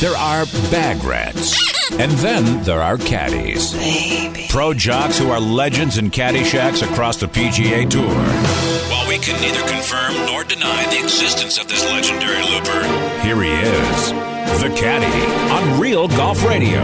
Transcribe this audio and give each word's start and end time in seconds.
There 0.00 0.16
are 0.16 0.46
bag 0.70 1.04
rats. 1.04 1.54
And 1.92 2.10
then 2.12 2.62
there 2.62 2.80
are 2.80 2.96
caddies. 2.96 3.74
Pro 4.48 4.72
jocks 4.72 5.18
who 5.18 5.30
are 5.30 5.38
legends 5.38 5.98
in 5.98 6.08
caddy 6.08 6.42
shacks 6.42 6.80
across 6.80 7.18
the 7.18 7.26
PGA 7.26 7.88
Tour. 7.88 8.08
While 8.90 9.06
we 9.06 9.18
can 9.18 9.38
neither 9.42 9.60
confirm 9.68 10.14
nor 10.24 10.44
deny 10.44 10.86
the 10.86 11.04
existence 11.04 11.58
of 11.58 11.68
this 11.68 11.84
legendary 11.84 12.42
looper, 12.44 12.82
here 13.20 13.42
he 13.42 13.50
is, 13.50 14.08
the 14.62 14.74
caddy 14.74 15.06
on 15.52 15.78
Real 15.78 16.08
Golf 16.08 16.42
Radio. 16.46 16.80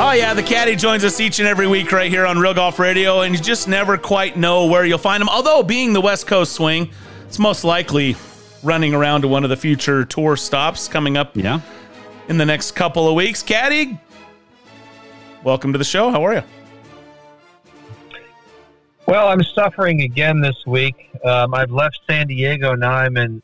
Oh, 0.00 0.12
yeah, 0.16 0.34
the 0.34 0.42
caddy 0.42 0.74
joins 0.74 1.04
us 1.04 1.20
each 1.20 1.38
and 1.38 1.46
every 1.46 1.68
week 1.68 1.92
right 1.92 2.10
here 2.10 2.26
on 2.26 2.38
Real 2.40 2.54
Golf 2.54 2.80
Radio, 2.80 3.20
and 3.20 3.32
you 3.32 3.40
just 3.40 3.68
never 3.68 3.96
quite 3.96 4.36
know 4.36 4.66
where 4.66 4.84
you'll 4.84 4.98
find 4.98 5.20
him. 5.22 5.28
Although, 5.28 5.62
being 5.62 5.92
the 5.92 6.00
West 6.00 6.26
Coast 6.26 6.52
swing, 6.52 6.90
it's 7.28 7.38
most 7.38 7.62
likely 7.62 8.16
running 8.64 8.92
around 8.92 9.22
to 9.22 9.28
one 9.28 9.44
of 9.44 9.50
the 9.50 9.56
future 9.56 10.04
tour 10.04 10.36
stops 10.36 10.88
coming 10.88 11.16
up 11.16 11.36
Yeah. 11.36 11.60
In 12.28 12.36
the 12.36 12.44
next 12.44 12.72
couple 12.72 13.08
of 13.08 13.14
weeks. 13.14 13.42
Caddy, 13.42 13.98
welcome 15.42 15.72
to 15.72 15.78
the 15.78 15.84
show. 15.84 16.10
How 16.10 16.24
are 16.24 16.34
you? 16.34 16.42
Well, 19.06 19.28
I'm 19.28 19.42
suffering 19.42 20.02
again 20.02 20.40
this 20.40 20.66
week. 20.66 21.10
Um, 21.24 21.54
I've 21.54 21.70
left 21.70 21.98
San 22.08 22.26
Diego. 22.26 22.74
Now 22.74 22.92
I'm 22.92 23.16
in 23.16 23.42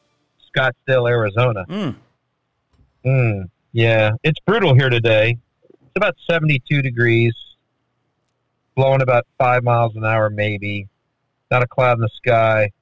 Scottsdale, 0.55 1.09
Arizona. 1.09 1.65
Mm. 1.69 1.95
Mm, 3.05 3.49
yeah, 3.73 4.13
it's 4.23 4.39
brutal 4.41 4.75
here 4.75 4.91
today. 4.91 5.39
It's 5.71 5.97
about 5.97 6.15
72 6.29 6.83
degrees, 6.83 7.35
blowing 8.75 9.01
about 9.01 9.27
five 9.39 9.65
miles 9.65 9.97
an 9.97 10.05
hour, 10.05 10.29
maybe. 10.29 10.89
Not 11.51 11.63
a 11.63 11.67
cloud 11.67 11.95
in 11.99 12.01
the 12.01 12.11
sky. 12.15 12.71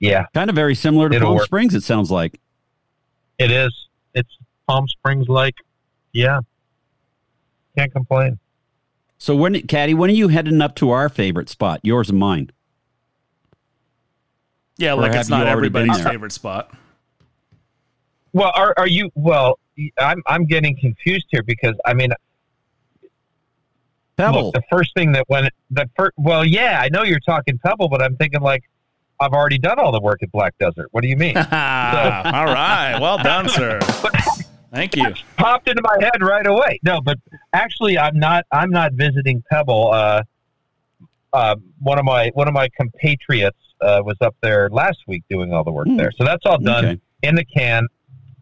Yeah, 0.00 0.26
Kind 0.32 0.48
of 0.48 0.54
very 0.54 0.76
similar 0.76 1.08
to 1.08 1.16
It'll 1.16 1.26
Palm 1.26 1.36
work. 1.38 1.46
Springs, 1.46 1.74
it 1.74 1.82
sounds 1.82 2.08
like. 2.08 2.38
It 3.38 3.50
is. 3.50 3.88
It's 4.14 4.36
Palm 4.66 4.86
Springs 4.88 5.28
like. 5.28 5.54
Yeah, 6.12 6.40
can't 7.76 7.92
complain. 7.92 8.38
So, 9.18 9.34
when, 9.34 9.60
Caddy, 9.66 9.94
when 9.94 10.10
are 10.10 10.14
you 10.14 10.28
heading 10.28 10.60
up 10.62 10.74
to 10.76 10.90
our 10.90 11.08
favorite 11.08 11.48
spot, 11.48 11.80
yours 11.82 12.08
and 12.08 12.18
mine? 12.18 12.50
Yeah, 14.76 14.92
Or 14.92 15.02
like 15.02 15.12
it's 15.14 15.28
not 15.28 15.40
you 15.40 15.52
already 15.52 15.68
been 15.68 15.82
everybody's 15.82 16.04
favorite 16.04 16.32
spot. 16.32 16.72
Well, 18.32 18.52
are 18.54 18.74
are 18.76 18.86
you? 18.86 19.10
Well, 19.16 19.58
I'm 19.98 20.22
I'm 20.26 20.44
getting 20.44 20.76
confused 20.76 21.26
here 21.30 21.42
because 21.42 21.74
I 21.84 21.94
mean, 21.94 22.10
Pebble. 24.16 24.46
Look, 24.46 24.54
the 24.54 24.62
first 24.70 24.94
thing 24.94 25.12
that 25.12 25.28
went 25.28 25.52
the 25.70 25.88
first, 25.96 26.12
well, 26.16 26.44
yeah, 26.44 26.80
I 26.80 26.88
know 26.88 27.02
you're 27.02 27.20
talking 27.20 27.58
Pebble, 27.58 27.88
but 27.88 28.02
I'm 28.02 28.16
thinking 28.16 28.40
like 28.40 28.62
I've 29.20 29.32
already 29.32 29.58
done 29.58 29.78
all 29.78 29.90
the 29.92 30.00
work 30.00 30.22
at 30.22 30.30
Black 30.32 30.56
Desert. 30.58 30.88
What 30.92 31.02
do 31.02 31.08
you 31.08 31.16
mean? 31.16 31.36
All 31.36 31.42
right. 31.44 32.98
Well 33.00 33.18
done, 33.18 33.48
sir. 33.58 33.80
Thank 34.72 34.96
you. 34.96 35.12
Popped 35.36 35.68
into 35.68 35.82
my 35.82 35.96
head 36.00 36.22
right 36.22 36.46
away. 36.46 36.78
No, 36.84 37.00
but 37.00 37.18
actually, 37.52 37.98
I'm 37.98 38.18
not. 38.18 38.44
I'm 38.52 38.70
not 38.70 38.92
visiting 38.92 39.42
Pebble. 39.50 39.90
Uh, 39.92 40.22
uh, 41.32 41.56
one 41.80 41.98
of 41.98 42.04
my 42.04 42.30
one 42.34 42.46
of 42.48 42.54
my 42.54 42.68
compatriots 42.78 43.58
uh, 43.80 44.02
was 44.04 44.16
up 44.20 44.36
there 44.42 44.68
last 44.70 44.98
week 45.08 45.24
doing 45.28 45.52
all 45.52 45.64
the 45.64 45.72
work 45.72 45.86
Hmm. 45.88 45.96
there, 45.96 46.12
so 46.16 46.24
that's 46.24 46.44
all 46.46 46.58
done 46.58 46.84
Okay. 46.84 47.00
in 47.22 47.34
the 47.34 47.44
can, 47.44 47.86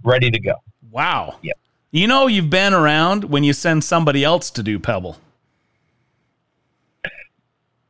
ready 0.03 0.31
to 0.31 0.39
go. 0.39 0.55
Wow. 0.91 1.37
Yep. 1.43 1.59
You 1.93 2.07
know 2.07 2.27
you've 2.27 2.51
been 2.51 2.75
around 2.75 3.25
when 3.25 3.43
you 3.45 3.53
send 3.53 3.83
somebody 3.85 4.23
else 4.25 4.51
to 4.51 4.63
do 4.63 4.79
Pebble. 4.79 5.17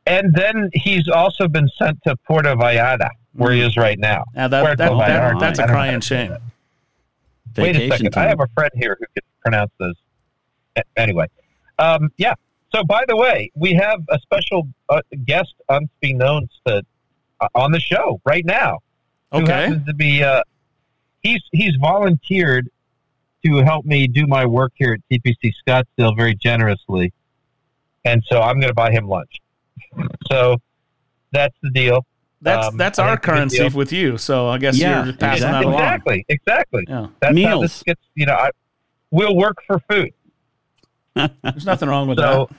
And 0.07 0.33
then 0.33 0.69
he's 0.73 1.07
also 1.09 1.47
been 1.47 1.67
sent 1.77 2.01
to 2.03 2.15
Puerto 2.27 2.55
Vallarta, 2.55 3.09
where 3.33 3.51
he 3.51 3.61
is 3.61 3.75
right 3.77 3.99
now. 3.99 4.23
Now 4.35 4.47
that, 4.47 4.77
that, 4.77 4.77
that- 4.77 5.39
that's 5.39 5.59
a 5.59 5.63
don't 5.63 5.67
know 5.67 5.73
how 5.73 5.79
crying 5.85 6.01
shame. 6.01 6.35
Wait 7.57 7.75
a 7.75 7.89
second. 7.89 8.15
I 8.15 8.27
have 8.27 8.39
a 8.39 8.47
friend 8.53 8.71
here 8.75 8.95
who 8.99 9.05
can 9.13 9.23
pronounce 9.41 9.71
this. 9.79 9.95
Anyway, 10.95 11.25
um, 11.79 12.11
yeah. 12.17 12.33
So, 12.75 12.83
by 12.83 13.03
the 13.07 13.15
way, 13.15 13.49
we 13.55 13.73
have 13.73 13.99
a 14.09 14.19
special 14.19 14.67
uh, 14.89 15.01
guest, 15.25 15.55
unbeknownst 15.69 16.53
to, 16.67 16.83
uh, 17.41 17.47
on 17.55 17.71
the 17.71 17.79
show 17.79 18.21
right 18.25 18.45
now. 18.45 18.79
Who 19.31 19.39
Okay. 19.41 19.51
happens 19.53 19.85
to 19.87 19.93
be? 19.95 20.23
Uh, 20.23 20.43
he's 21.23 21.41
he's 21.51 21.75
volunteered 21.81 22.69
to 23.43 23.57
help 23.63 23.85
me 23.85 24.05
do 24.07 24.27
my 24.27 24.45
work 24.45 24.73
here 24.75 24.93
at 24.93 24.99
TPC 25.11 25.51
Scottsdale 25.67 26.15
very 26.15 26.35
generously, 26.35 27.11
and 28.05 28.23
so 28.29 28.41
I'm 28.41 28.59
going 28.59 28.69
to 28.69 28.75
buy 28.75 28.91
him 28.91 29.07
lunch. 29.07 29.41
So 30.31 30.57
that's 31.31 31.55
the 31.63 31.69
deal. 31.71 32.05
That's 32.41 32.67
Um, 32.67 32.77
that's 32.77 32.99
our 32.99 33.09
think 33.09 33.17
it's 33.19 33.25
a 33.25 33.29
good 33.31 33.35
currency 33.37 33.57
deal. 33.69 33.77
with 33.77 33.91
you. 33.91 34.17
So 34.17 34.47
I 34.47 34.57
guess 34.59 34.77
Yeah, 34.77 35.05
you're 35.05 35.13
passing 35.13 35.41
that 35.49 35.63
exactly. 35.63 35.65
along. 35.71 35.81
Exactly. 35.83 36.25
Exactly. 36.29 36.83
Yeah. 36.87 37.07
That's 37.19 37.29
how 37.29 37.33
Meals. 37.33 37.61
this 37.63 37.83
gets. 37.83 38.01
You 38.15 38.25
know, 38.27 38.33
I, 38.33 38.49
we'll 39.11 39.35
work 39.35 39.57
for 39.65 39.79
food. 39.89 40.11
There's 41.15 41.65
nothing 41.65 41.89
wrong 41.89 42.07
with 42.07 42.19
So, 42.19 42.47
that. 42.49 42.57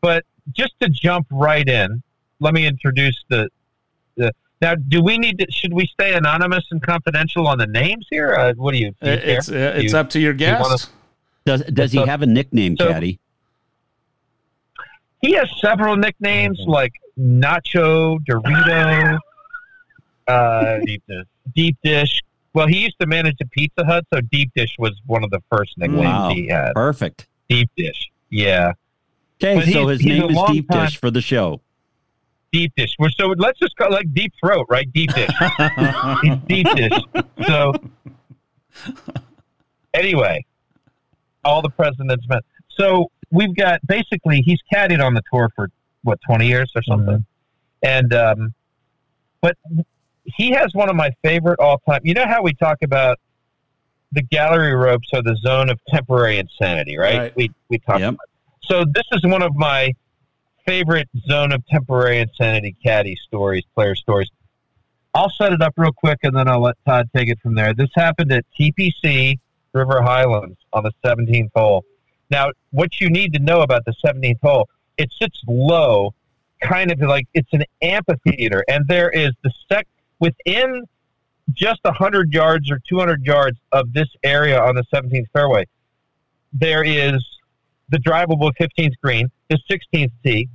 but 0.00 0.24
just 0.56 0.72
to 0.80 0.88
jump 0.88 1.26
right 1.30 1.68
in, 1.68 2.02
let 2.40 2.54
me 2.54 2.66
introduce 2.66 3.22
the. 3.28 3.48
the 4.16 4.32
now, 4.62 4.74
do 4.76 5.02
we 5.02 5.18
need 5.18 5.38
to? 5.40 5.46
Should 5.50 5.74
we 5.74 5.86
stay 5.86 6.14
anonymous 6.14 6.64
and 6.70 6.80
confidential 6.82 7.46
on 7.46 7.58
the 7.58 7.66
names 7.66 8.06
here? 8.10 8.34
Uh, 8.34 8.54
what 8.56 8.72
do 8.72 8.78
you? 8.78 8.92
Do 9.02 9.10
you 9.10 9.16
care? 9.18 9.36
It's 9.38 9.48
uh, 9.50 9.74
it's 9.76 9.92
You- 9.92 9.98
up 9.98 10.08
to 10.10 10.20
your 10.20 10.32
you 10.34 10.46
wanna- 10.52 10.68
guest. 10.70 10.90
Does 11.44 11.62
does 11.64 11.92
he 11.92 11.98
So- 11.98 12.06
have 12.06 12.22
a 12.22 12.26
nickname, 12.26 12.76
so- 12.78 12.88
Caddy? 12.88 13.20
He 15.24 15.32
has 15.34 15.48
several 15.60 15.96
nicknames 15.96 16.60
like 16.66 16.92
Nacho, 17.18 18.18
Dorito, 18.28 19.18
uh, 20.28 20.78
deep 20.84 21.02
dish. 21.08 21.26
Deep 21.54 21.76
dish. 21.82 22.20
Well, 22.52 22.66
he 22.66 22.80
used 22.82 22.96
to 23.00 23.06
manage 23.06 23.36
a 23.40 23.46
Pizza 23.46 23.84
Hut, 23.86 24.04
so 24.12 24.20
Deep 24.20 24.50
Dish 24.54 24.76
was 24.78 24.92
one 25.06 25.24
of 25.24 25.30
the 25.30 25.40
first 25.50 25.76
nicknames 25.78 26.04
Wow. 26.04 26.28
he 26.30 26.46
had. 26.46 26.72
Perfect. 26.74 27.26
Deep 27.48 27.68
Dish. 27.76 28.10
Yeah, 28.30 28.72
Okay, 29.42 29.56
But 29.56 29.64
so 29.72 29.86
his 29.88 30.04
name 30.04 30.30
is 30.30 30.38
Deep 30.48 30.68
time- 30.68 30.84
Dish 30.86 30.96
for 30.98 31.10
the 31.10 31.20
show. 31.20 31.60
Deep 32.52 32.72
Dish. 32.76 32.94
Well, 32.98 33.10
So 33.16 33.28
let's 33.38 33.58
just 33.58 33.74
call 33.76 33.88
it 33.88 33.92
like 33.94 34.12
Deep 34.14 34.32
Throat, 34.40 34.66
right? 34.68 34.90
Deep 34.92 35.10
Dish. 35.14 35.30
He's 36.22 36.36
deep 36.46 36.66
dish. 36.76 36.92
So 37.48 37.72
anyway, 39.94 40.44
all 41.44 41.62
the 41.62 41.70
presidents 41.70 42.26
met. 42.28 42.44
So 42.70 43.10
we've 43.30 43.54
got 43.54 43.84
basically 43.86 44.42
he's 44.42 44.58
caddied 44.72 45.04
on 45.04 45.14
the 45.14 45.22
tour 45.32 45.50
for 45.54 45.70
what 46.02 46.18
twenty 46.26 46.46
years 46.46 46.70
or 46.74 46.82
something, 46.82 47.24
and 47.82 48.12
um, 48.14 48.54
but 49.40 49.56
he 50.24 50.50
has 50.52 50.72
one 50.74 50.88
of 50.88 50.96
my 50.96 51.10
favorite 51.22 51.58
all 51.60 51.78
time. 51.88 52.00
You 52.04 52.14
know 52.14 52.26
how 52.26 52.42
we 52.42 52.54
talk 52.54 52.78
about 52.82 53.18
the 54.12 54.22
gallery 54.22 54.74
ropes 54.74 55.08
are 55.12 55.22
the 55.22 55.36
zone 55.36 55.70
of 55.70 55.78
temporary 55.88 56.38
insanity, 56.38 56.96
right? 56.96 57.18
Right. 57.18 57.36
We 57.36 57.50
we 57.68 57.78
talk. 57.78 58.00
Yep. 58.00 58.14
About. 58.14 58.28
So 58.62 58.84
this 58.94 59.04
is 59.12 59.22
one 59.24 59.42
of 59.42 59.54
my 59.54 59.92
favorite 60.66 61.08
zone 61.28 61.52
of 61.52 61.66
temporary 61.66 62.20
insanity 62.20 62.76
caddy 62.82 63.16
stories, 63.16 63.64
player 63.74 63.94
stories. 63.94 64.30
I'll 65.14 65.30
set 65.30 65.52
it 65.52 65.62
up 65.62 65.74
real 65.76 65.92
quick 65.92 66.18
and 66.22 66.34
then 66.34 66.48
I'll 66.48 66.62
let 66.62 66.76
Todd 66.86 67.08
take 67.14 67.28
it 67.28 67.38
from 67.40 67.54
there. 67.54 67.74
This 67.74 67.90
happened 67.94 68.32
at 68.32 68.44
TPC 68.58 69.38
River 69.72 70.02
Highlands 70.02 70.56
on 70.72 70.82
the 70.82 70.92
17th 71.04 71.50
hole. 71.54 71.84
Now, 72.30 72.50
what 72.70 73.00
you 73.00 73.10
need 73.10 73.32
to 73.34 73.38
know 73.38 73.62
about 73.62 73.84
the 73.84 73.94
17th 74.04 74.40
hole, 74.42 74.68
it 74.96 75.10
sits 75.20 75.40
low, 75.46 76.14
kind 76.60 76.90
of 76.90 77.00
like 77.00 77.26
it's 77.34 77.52
an 77.52 77.64
amphitheater, 77.82 78.64
and 78.68 78.86
there 78.88 79.10
is 79.10 79.32
the 79.42 79.50
sec 79.68 79.86
within 80.20 80.84
just 81.52 81.80
100 81.84 82.32
yards 82.32 82.70
or 82.70 82.80
200 82.88 83.24
yards 83.24 83.58
of 83.72 83.92
this 83.92 84.08
area 84.22 84.60
on 84.60 84.74
the 84.74 84.84
17th 84.92 85.26
fairway. 85.32 85.66
There 86.52 86.82
is 86.82 87.22
the 87.90 87.98
drivable 87.98 88.52
15th 88.58 88.94
green, 89.02 89.30
the 89.50 89.58
16th 89.70 90.12
tee, 90.24 90.48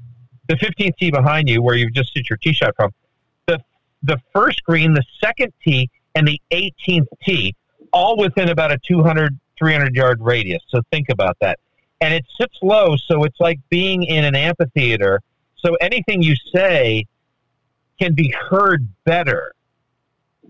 the 0.47 0.56
15th 0.56 0.97
tee 0.97 1.12
behind 1.12 1.47
you 1.47 1.62
where 1.62 1.75
you 1.75 1.90
just 1.91 2.13
shoot 2.13 2.29
your 2.29 2.38
tee 2.38 2.53
shot 2.53 2.75
from, 2.75 2.91
the 3.46 3.59
the 4.02 4.18
first 4.34 4.63
green, 4.63 4.94
the 4.94 5.03
second 5.22 5.53
tee, 5.63 5.90
and 6.16 6.28
the 6.28 6.41
18th 6.52 7.08
tee, 7.24 7.56
all 7.94 8.18
within 8.18 8.49
about 8.49 8.72
a 8.72 8.78
200, 8.79 9.38
300 9.58 9.96
yard 9.96 10.22
radius. 10.22 10.64
So 10.70 10.82
think 10.91 11.09
about 11.09 11.38
that. 11.41 11.59
And 12.01 12.13
it 12.13 12.25
sits 12.40 12.57
low, 12.61 12.96
so 12.96 13.23
it's 13.23 13.40
like 13.40 13.59
being 13.69 14.03
in 14.03 14.23
an 14.23 14.35
amphitheater. 14.35 15.22
So 15.57 15.75
anything 15.75 16.22
you 16.22 16.35
say 16.53 17.05
can 17.99 18.13
be 18.13 18.34
heard 18.49 18.87
better 19.05 19.53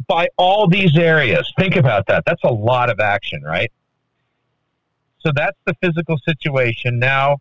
by 0.08 0.28
all 0.38 0.68
these 0.68 0.96
areas. 0.96 1.52
Think 1.58 1.76
about 1.76 2.06
that. 2.08 2.24
That's 2.26 2.44
a 2.44 2.52
lot 2.54 2.90
of 2.92 3.00
action, 3.00 3.42
right? 3.42 3.72
So 5.20 5.32
that's 5.36 5.58
the 5.66 5.74
physical 5.82 6.18
situation. 6.20 7.00
Now, 7.00 7.38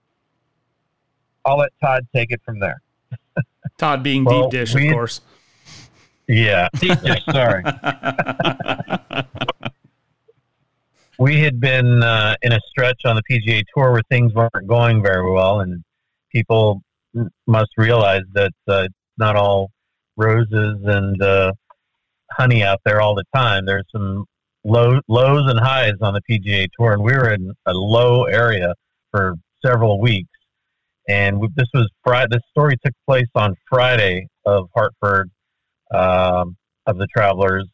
I'll 1.45 1.59
let 1.59 1.71
Todd 1.81 2.07
take 2.15 2.33
it 2.33 2.41
from 2.45 2.59
there. 2.59 2.81
Todd 3.77 4.03
being 4.03 4.25
Well, 4.25 4.49
deep 4.49 4.61
dish, 4.61 4.75
we- 4.75 4.89
of 4.89 4.95
course. 4.95 5.21
Yeah, 6.27 6.69
deep 6.79 7.01
dish. 7.01 7.25
Sorry, 7.31 7.63
we 11.19 11.41
had 11.41 11.61
been 11.61 12.03
uh, 12.03 12.37
in 12.43 12.53
a 12.53 12.61
stretch 12.69 13.01
on 13.05 13.17
the 13.17 13.23
PGA 13.29 13.63
Tour 13.75 13.93
where 13.93 14.03
things 14.09 14.33
weren't 14.35 14.67
going 14.67 15.03
very 15.03 15.31
well, 15.31 15.61
and 15.61 15.83
people 16.31 16.81
must 17.47 17.71
realize 17.77 18.23
that 18.35 18.53
uh, 18.69 18.85
it's 18.85 18.95
not 19.17 19.35
all 19.35 19.71
roses 20.17 20.79
and 20.85 21.21
uh, 21.21 21.53
honey 22.31 22.63
out 22.63 22.81
there 22.85 23.01
all 23.01 23.15
the 23.15 23.25
time. 23.35 23.67
There's 23.67 23.87
some 23.91 24.27
low, 24.65 25.01
lows 25.09 25.51
and 25.51 25.59
highs 25.59 25.95
on 26.01 26.15
the 26.15 26.23
PGA 26.31 26.69
Tour, 26.79 26.93
and 26.93 27.03
we 27.03 27.13
were 27.13 27.33
in 27.33 27.53
a 27.67 27.73
low 27.73 28.25
area 28.25 28.75
for 29.11 29.35
several 29.65 30.01
weeks. 30.01 30.31
And 31.09 31.41
we, 31.41 31.49
this 31.57 31.69
was 31.75 31.89
Friday. 32.05 32.29
This 32.31 32.43
story 32.51 32.77
took 32.85 32.95
place 33.07 33.29
on 33.35 33.57
Friday 33.69 34.29
of 34.45 34.69
Hartford 34.75 35.31
um, 35.93 36.57
of 36.87 36.99
the 36.99 37.09
Travelers, 37.09 37.67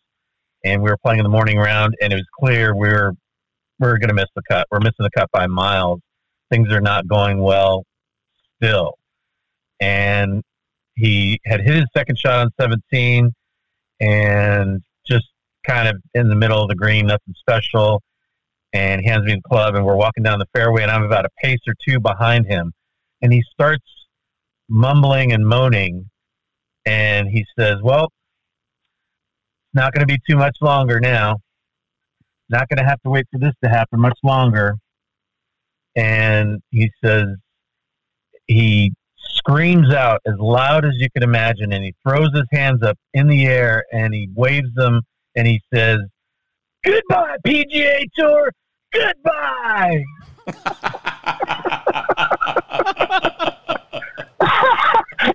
and 0.64 0.80
we 0.82 0.88
were 0.88 0.96
playing 0.96 1.18
in 1.18 1.24
the 1.24 1.30
morning 1.30 1.58
round, 1.58 1.94
and 2.00 2.12
it 2.12 2.16
was 2.16 2.26
clear 2.38 2.74
we 2.74 2.88
were 2.88 3.12
we 3.12 3.16
were 3.88 3.98
going 3.98 4.08
to 4.08 4.14
miss 4.14 4.30
the 4.34 4.42
cut. 4.48 4.66
We're 4.70 4.80
missing 4.80 4.94
the 5.00 5.10
cut 5.16 5.30
by 5.32 5.46
miles. 5.46 6.00
Things 6.50 6.70
are 6.70 6.80
not 6.80 7.06
going 7.06 7.40
well 7.40 7.84
still, 8.56 8.94
and 9.80 10.42
he 10.94 11.40
had 11.44 11.60
hit 11.60 11.74
his 11.74 11.86
second 11.96 12.18
shot 12.18 12.40
on 12.40 12.50
17, 12.60 13.32
and 14.00 14.82
just 15.06 15.26
kind 15.66 15.88
of 15.88 15.96
in 16.14 16.28
the 16.28 16.36
middle 16.36 16.62
of 16.62 16.68
the 16.68 16.74
green, 16.74 17.06
nothing 17.06 17.34
special. 17.36 18.02
And 18.72 19.00
he 19.00 19.08
hands 19.08 19.24
me 19.24 19.34
the 19.34 19.48
club, 19.48 19.76
and 19.76 19.84
we're 19.84 19.96
walking 19.96 20.24
down 20.24 20.38
the 20.38 20.48
fairway, 20.54 20.82
and 20.82 20.90
I'm 20.90 21.04
about 21.04 21.24
a 21.24 21.30
pace 21.40 21.60
or 21.66 21.74
two 21.86 22.00
behind 22.00 22.46
him, 22.46 22.72
and 23.22 23.32
he 23.32 23.42
starts 23.52 23.84
mumbling 24.68 25.32
and 25.32 25.46
moaning, 25.46 26.10
and 26.84 27.28
he 27.28 27.46
says, 27.58 27.76
"Well, 27.82 28.10
not 29.74 29.92
going 29.92 30.06
to 30.06 30.12
be 30.12 30.20
too 30.28 30.36
much 30.36 30.56
longer 30.60 31.00
now. 31.00 31.38
Not 32.48 32.68
going 32.68 32.78
to 32.78 32.84
have 32.84 33.00
to 33.02 33.10
wait 33.10 33.26
for 33.32 33.38
this 33.38 33.54
to 33.62 33.70
happen 33.70 34.00
much 34.00 34.18
longer." 34.22 34.76
And 35.96 36.60
he 36.70 36.90
says 37.04 37.26
he 38.46 38.92
screams 39.16 39.92
out 39.92 40.20
as 40.26 40.34
loud 40.38 40.84
as 40.84 40.94
you 40.96 41.08
can 41.10 41.22
imagine, 41.22 41.72
and 41.72 41.84
he 41.84 41.94
throws 42.06 42.30
his 42.34 42.46
hands 42.52 42.82
up 42.82 42.98
in 43.12 43.28
the 43.28 43.46
air 43.46 43.84
and 43.92 44.12
he 44.14 44.28
waves 44.34 44.72
them 44.74 45.02
and 45.36 45.46
he 45.46 45.60
says, 45.72 45.98
"Goodbye, 46.84 47.36
PGA 47.46 48.04
Tour. 48.16 48.52
Goodbye." 48.92 50.04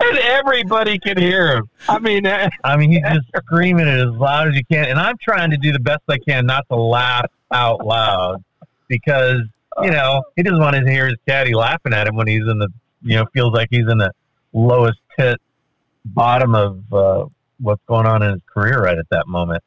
and 0.10 0.20
everybody 0.20 1.00
can 1.00 1.18
hear 1.18 1.56
him. 1.56 1.70
I 1.88 2.00
mean, 2.00 2.26
I 2.26 2.78
mean, 2.78 2.92
he's 2.92 3.02
just 3.02 3.28
screaming 3.38 3.88
it 3.88 4.00
as 4.00 4.14
loud 4.14 4.50
as 4.50 4.56
you 4.56 4.64
can, 4.72 4.86
and 4.86 5.00
I'm 5.00 5.18
trying 5.22 5.52
to 5.52 5.58
do 5.58 5.72
the 5.72 5.80
best 5.80 6.02
I 6.10 6.18
can 6.18 6.46
not 6.46 6.68
to 6.70 6.76
laugh 6.76 7.30
out 7.52 7.86
loud 7.86 8.44
because 8.88 9.42
you 9.82 9.92
know 9.92 10.24
he 10.36 10.44
doesn't 10.44 10.60
want 10.60 10.76
to 10.76 10.90
hear 10.90 11.08
his 11.08 11.18
caddy 11.28 11.54
laughing 11.54 11.94
at 11.94 12.08
him 12.08 12.16
when 12.16 12.28
he's 12.28 12.48
in 12.48 12.60
the 12.60 12.70
you 13.02 13.16
know 13.16 13.26
feels 13.34 13.54
like 13.54 13.68
he's 13.72 13.88
in 13.90 13.98
the 13.98 14.12
lowest 14.54 15.00
pit 15.18 15.40
bottom 16.06 16.56
of 16.56 16.82
uh, 16.94 17.26
what's 17.60 17.82
going 17.88 18.06
on 18.06 18.24
in 18.24 18.34
his 18.34 18.42
career 18.52 18.82
right 18.82 18.98
at 18.98 19.10
that 19.12 19.28
moment. 19.28 19.64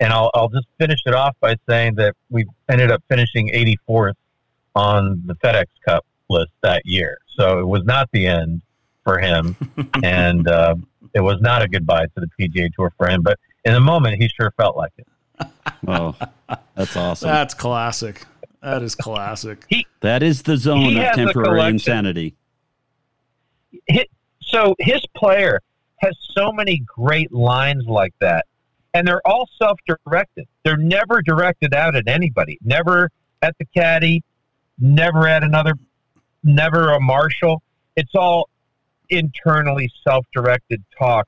And 0.00 0.12
I'll, 0.12 0.30
I'll 0.34 0.48
just 0.48 0.66
finish 0.78 1.00
it 1.06 1.14
off 1.14 1.36
by 1.40 1.56
saying 1.68 1.94
that 1.96 2.14
we 2.28 2.44
ended 2.68 2.90
up 2.90 3.02
finishing 3.08 3.48
84th 3.48 4.14
on 4.74 5.22
the 5.24 5.34
FedEx 5.36 5.66
Cup 5.86 6.04
list 6.28 6.52
that 6.62 6.82
year. 6.84 7.18
So 7.36 7.60
it 7.60 7.66
was 7.66 7.82
not 7.84 8.10
the 8.12 8.26
end 8.26 8.62
for 9.06 9.18
him, 9.20 9.54
and 10.02 10.48
uh, 10.48 10.74
it 11.14 11.20
was 11.20 11.40
not 11.40 11.62
a 11.62 11.68
goodbye 11.68 12.06
to 12.06 12.12
the 12.16 12.28
PGA 12.38 12.68
Tour 12.74 12.92
for 12.98 13.08
him. 13.08 13.22
But 13.22 13.38
in 13.64 13.72
the 13.72 13.80
moment, 13.80 14.20
he 14.20 14.28
sure 14.28 14.52
felt 14.56 14.76
like 14.76 14.90
it. 14.98 15.06
Oh, 15.86 16.16
that's 16.74 16.96
awesome. 16.96 17.28
That's 17.28 17.54
classic. 17.54 18.24
That 18.62 18.82
is 18.82 18.96
classic. 18.96 19.64
He, 19.68 19.86
that 20.00 20.24
is 20.24 20.42
the 20.42 20.56
zone 20.56 20.96
of 20.96 21.14
temporary 21.14 21.68
insanity. 21.68 22.34
hi- 23.88 24.06
so 24.42 24.74
his 24.80 25.00
player 25.16 25.60
has 26.00 26.16
so 26.36 26.50
many 26.52 26.78
great 26.84 27.32
lines 27.32 27.84
like 27.86 28.12
that, 28.20 28.46
and 28.92 29.06
they're 29.06 29.24
all 29.24 29.48
self-directed. 29.56 30.48
They're 30.64 30.76
never 30.76 31.22
directed 31.22 31.74
out 31.74 31.94
at 31.94 32.08
anybody. 32.08 32.58
Never 32.64 33.10
at 33.42 33.54
the 33.58 33.66
caddy. 33.66 34.24
Never 34.80 35.28
at 35.28 35.44
another. 35.44 35.74
Never 36.42 36.90
a 36.92 37.00
marshal. 37.00 37.62
It's 37.94 38.14
all 38.16 38.48
internally 39.10 39.90
self-directed 40.06 40.82
talk. 40.98 41.26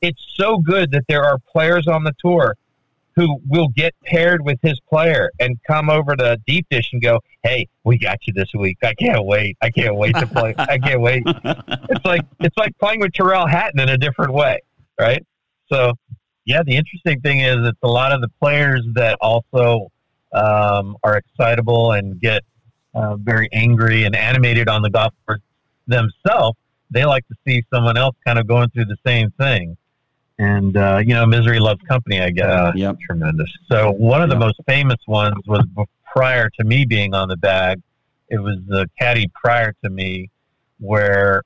It's 0.00 0.22
so 0.36 0.58
good 0.58 0.92
that 0.92 1.04
there 1.08 1.24
are 1.24 1.38
players 1.38 1.86
on 1.88 2.04
the 2.04 2.12
tour 2.24 2.56
who 3.16 3.40
will 3.48 3.68
get 3.68 3.94
paired 4.04 4.44
with 4.44 4.58
his 4.62 4.78
player 4.88 5.28
and 5.40 5.58
come 5.66 5.90
over 5.90 6.14
to 6.14 6.38
deep 6.46 6.66
dish 6.70 6.90
and 6.92 7.02
go, 7.02 7.18
"Hey, 7.42 7.66
we 7.82 7.98
got 7.98 8.18
you 8.26 8.32
this 8.32 8.48
week. 8.54 8.78
I 8.84 8.94
can't 8.94 9.24
wait. 9.24 9.56
I 9.60 9.70
can't 9.70 9.96
wait 9.96 10.14
to 10.14 10.26
play. 10.26 10.54
I 10.56 10.78
can't 10.78 11.00
wait." 11.00 11.24
it's 11.26 12.04
like 12.04 12.24
it's 12.38 12.56
like 12.56 12.78
playing 12.78 13.00
with 13.00 13.12
Tyrrell 13.12 13.48
Hatton 13.48 13.80
in 13.80 13.88
a 13.88 13.98
different 13.98 14.32
way, 14.32 14.60
right? 15.00 15.24
So, 15.70 15.94
yeah, 16.44 16.62
the 16.64 16.76
interesting 16.76 17.20
thing 17.20 17.40
is 17.40 17.56
it's 17.66 17.78
a 17.82 17.88
lot 17.88 18.12
of 18.12 18.20
the 18.20 18.28
players 18.40 18.86
that 18.94 19.18
also 19.20 19.90
um, 20.32 20.96
are 21.02 21.16
excitable 21.16 21.92
and 21.92 22.20
get 22.20 22.44
uh, 22.94 23.16
very 23.16 23.48
angry 23.52 24.04
and 24.04 24.14
animated 24.14 24.68
on 24.68 24.82
the 24.82 24.90
golf 24.90 25.12
course 25.26 25.40
themselves. 25.88 26.56
They 26.90 27.04
like 27.04 27.26
to 27.28 27.34
see 27.46 27.64
someone 27.72 27.96
else 27.96 28.16
kind 28.26 28.38
of 28.38 28.46
going 28.46 28.70
through 28.70 28.86
the 28.86 28.96
same 29.06 29.30
thing. 29.32 29.76
And 30.38 30.76
uh, 30.76 31.00
you 31.04 31.14
know, 31.14 31.26
misery 31.26 31.58
loves 31.58 31.82
company. 31.82 32.20
I 32.20 32.30
guess. 32.30 32.74
Yep. 32.76 32.98
Tremendous. 33.00 33.50
So 33.70 33.92
one 33.92 34.22
of 34.22 34.28
the 34.28 34.36
Yep. 34.36 34.40
most 34.40 34.60
famous 34.66 34.98
ones 35.06 35.34
was 35.46 35.64
prior 36.12 36.48
to 36.58 36.64
me 36.64 36.84
being 36.84 37.12
on 37.14 37.28
the 37.28 37.36
bag. 37.36 37.80
It 38.28 38.38
was 38.38 38.58
the 38.66 38.88
caddy 38.98 39.28
prior 39.34 39.74
to 39.82 39.90
me, 39.90 40.30
where 40.78 41.42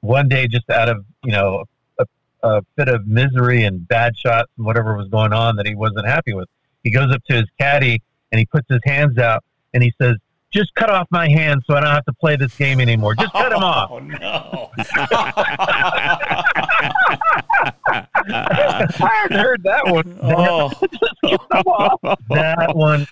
one 0.00 0.28
day, 0.28 0.46
just 0.46 0.68
out 0.70 0.88
of 0.88 1.04
you 1.24 1.32
know 1.32 1.64
a, 1.98 2.06
a 2.42 2.62
fit 2.76 2.88
of 2.88 3.06
misery 3.06 3.64
and 3.64 3.86
bad 3.88 4.16
shots 4.16 4.50
and 4.56 4.66
whatever 4.66 4.96
was 4.96 5.08
going 5.08 5.32
on 5.32 5.56
that 5.56 5.66
he 5.66 5.74
wasn't 5.74 6.06
happy 6.06 6.32
with, 6.32 6.48
he 6.84 6.90
goes 6.90 7.12
up 7.12 7.22
to 7.24 7.34
his 7.34 7.46
caddy 7.58 8.02
and 8.30 8.38
he 8.38 8.44
puts 8.46 8.66
his 8.68 8.80
hands 8.84 9.18
out 9.18 9.42
and 9.74 9.82
he 9.82 9.92
says, 10.00 10.16
"Just 10.52 10.74
cut 10.74 10.90
off 10.90 11.06
my 11.10 11.28
hands 11.28 11.64
so 11.66 11.74
I 11.74 11.80
don't 11.80 11.90
have 11.90 12.04
to 12.04 12.12
play 12.12 12.36
this 12.36 12.54
game 12.56 12.80
anymore. 12.80 13.14
Just 13.14 13.32
cut 13.32 13.50
them 13.50 13.62
off." 13.62 13.90
Oh 13.92 13.98
no. 13.98 14.70
I 18.24 18.86
hadn't 19.00 19.38
heard 19.38 19.62
that 19.64 19.86
one. 19.86 20.18
Oh, 20.22 20.70
that 22.30 22.72
one 22.74 23.06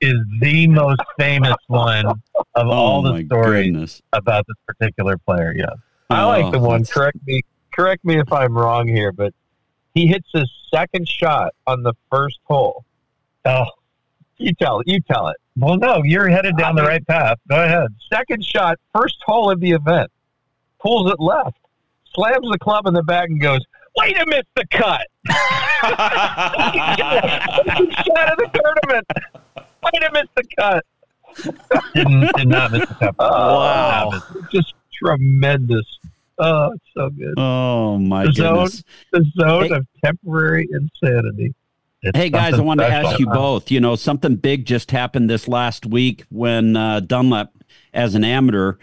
is 0.00 0.16
the 0.40 0.66
most 0.68 1.00
famous 1.18 1.56
one 1.66 2.06
of 2.06 2.18
oh, 2.54 2.70
all 2.70 3.06
oh 3.06 3.16
the 3.16 3.24
stories 3.26 3.66
goodness. 3.66 4.02
about 4.12 4.46
this 4.46 4.56
particular 4.66 5.18
player. 5.18 5.54
Yes, 5.56 5.76
I 6.10 6.24
like 6.24 6.52
the 6.52 6.58
oh, 6.58 6.62
one. 6.62 6.82
that's- 6.82 6.92
Correct 6.92 7.18
me. 7.26 7.42
Correct 7.72 8.04
me 8.04 8.18
if 8.18 8.32
I'm 8.32 8.56
wrong 8.56 8.88
here, 8.88 9.12
but 9.12 9.32
he 9.94 10.06
hits 10.06 10.28
his 10.32 10.50
second 10.72 11.08
shot 11.08 11.54
on 11.66 11.82
the 11.82 11.94
first 12.10 12.38
hole. 12.44 12.84
Oh, 13.44 13.64
you 14.38 14.52
tell 14.54 14.80
it. 14.80 14.88
You 14.88 15.00
tell 15.00 15.28
it. 15.28 15.36
Well, 15.56 15.76
no, 15.76 16.02
you're 16.04 16.28
headed 16.28 16.56
down 16.56 16.74
the 16.76 16.82
right 16.82 17.04
path. 17.06 17.38
Go 17.48 17.62
ahead. 17.62 17.88
Second 18.12 18.44
shot, 18.44 18.78
first 18.94 19.16
hole 19.26 19.50
of 19.50 19.60
the 19.60 19.72
event. 19.72 20.10
Pulls 20.80 21.10
it 21.10 21.18
left, 21.18 21.58
slams 22.14 22.48
the 22.50 22.58
club 22.58 22.86
in 22.86 22.94
the 22.94 23.02
back, 23.02 23.28
and 23.28 23.40
goes, 23.40 23.60
"Way 23.96 24.12
to 24.12 24.24
miss 24.26 24.44
the 24.54 24.64
cut." 24.70 25.06
Second 27.66 27.92
shot 27.94 28.32
of 28.32 28.38
the 28.38 28.50
tournament. 28.62 29.06
Way 29.82 29.90
to 30.00 30.10
miss 30.12 30.28
the 30.36 30.44
cut. 30.58 30.84
Didn't 31.94 32.30
did 32.36 32.48
not 32.48 32.72
miss 32.72 32.88
the 32.88 32.94
cut. 32.94 33.14
Oh, 33.18 33.58
wow. 33.58 34.10
Oh, 34.12 34.42
just 34.52 34.74
tremendous. 34.92 35.84
Oh, 36.38 36.72
it's 36.72 36.84
so 36.96 37.10
good. 37.10 37.34
Oh 37.36 37.98
my 37.98 38.26
The 38.26 38.32
zone. 38.32 38.54
goodness. 38.54 38.84
The 39.12 39.24
zone 39.40 39.64
Hey. 39.64 39.70
of 39.74 39.86
temporary 40.04 40.68
insanity. 40.70 41.54
It's 42.02 42.16
Hey 42.16 42.30
guys, 42.30 42.54
I 42.54 42.60
wanted 42.62 42.86
to 42.86 42.92
ask 42.92 43.18
you 43.18 43.26
both. 43.26 43.70
You 43.70 43.80
know, 43.80 43.96
something 43.96 44.36
big 44.36 44.64
just 44.66 44.90
happened 44.90 45.28
this 45.28 45.48
last 45.48 45.84
week 45.84 46.24
when 46.30 46.76
uh, 46.76 47.00
Dunlap, 47.00 47.52
as 47.92 48.14
an 48.14 48.22
amateur, 48.24 48.74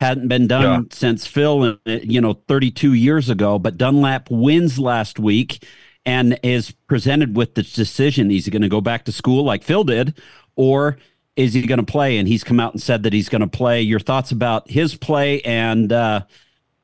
hadn't 0.00 0.28
been 0.28 0.46
done 0.46 0.62
Yeah. 0.62 0.80
since 0.90 1.26
Phil, 1.26 1.62
uh, 1.86 1.90
you 2.02 2.20
know, 2.20 2.32
32 2.48 2.94
years 2.94 3.28
ago. 3.28 3.58
But 3.58 3.76
Dunlap 3.76 4.30
wins 4.30 4.78
last 4.78 5.18
week 5.18 5.64
and 6.06 6.38
is 6.42 6.70
presented 6.88 7.36
with 7.36 7.54
the 7.54 7.62
decision: 7.62 8.30
is 8.30 8.46
he 8.46 8.50
going 8.50 8.62
to 8.62 8.68
go 8.68 8.80
back 8.80 9.04
to 9.04 9.12
school 9.12 9.44
like 9.44 9.62
Phil 9.62 9.84
did, 9.84 10.18
or 10.56 10.96
is 11.36 11.52
he 11.52 11.62
going 11.66 11.78
to 11.78 11.84
play? 11.84 12.16
And 12.16 12.26
he's 12.26 12.42
come 12.42 12.58
out 12.58 12.72
and 12.72 12.82
said 12.82 13.02
that 13.02 13.12
he's 13.12 13.28
going 13.28 13.42
to 13.42 13.46
play. 13.46 13.82
Your 13.82 14.00
thoughts 14.00 14.32
about 14.32 14.70
his 14.70 14.96
play 14.96 15.42
and 15.42 15.92
uh, 15.92 16.22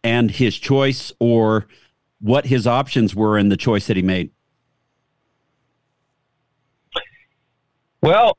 and 0.04 0.30
his 0.30 0.56
choice, 0.58 1.12
or 1.18 1.66
what 2.20 2.44
his 2.46 2.66
options 2.66 3.14
were 3.14 3.38
in 3.38 3.48
the 3.48 3.56
choice 3.56 3.86
that 3.86 3.96
he 3.96 4.02
made? 4.02 4.30
Well, 8.00 8.36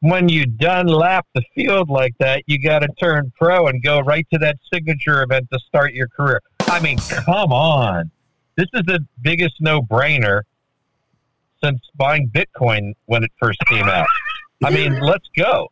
when 0.00 0.28
you 0.28 0.46
done 0.46 0.86
lap 0.86 1.26
the 1.34 1.42
field 1.54 1.88
like 1.88 2.14
that, 2.18 2.42
you 2.46 2.58
got 2.58 2.80
to 2.80 2.88
turn 3.00 3.32
pro 3.38 3.68
and 3.68 3.82
go 3.82 4.00
right 4.00 4.26
to 4.32 4.38
that 4.40 4.58
signature 4.72 5.22
event 5.22 5.48
to 5.52 5.58
start 5.60 5.92
your 5.92 6.08
career. 6.08 6.40
I 6.60 6.80
mean, 6.80 6.98
come 6.98 7.52
on. 7.52 8.10
This 8.56 8.66
is 8.74 8.82
the 8.86 9.04
biggest 9.22 9.54
no 9.60 9.80
brainer 9.80 10.42
since 11.62 11.80
buying 11.96 12.28
Bitcoin 12.30 12.94
when 13.06 13.22
it 13.24 13.30
first 13.38 13.60
came 13.66 13.88
out. 13.88 14.06
I 14.64 14.70
mean, 14.70 15.00
let's 15.00 15.28
go. 15.36 15.70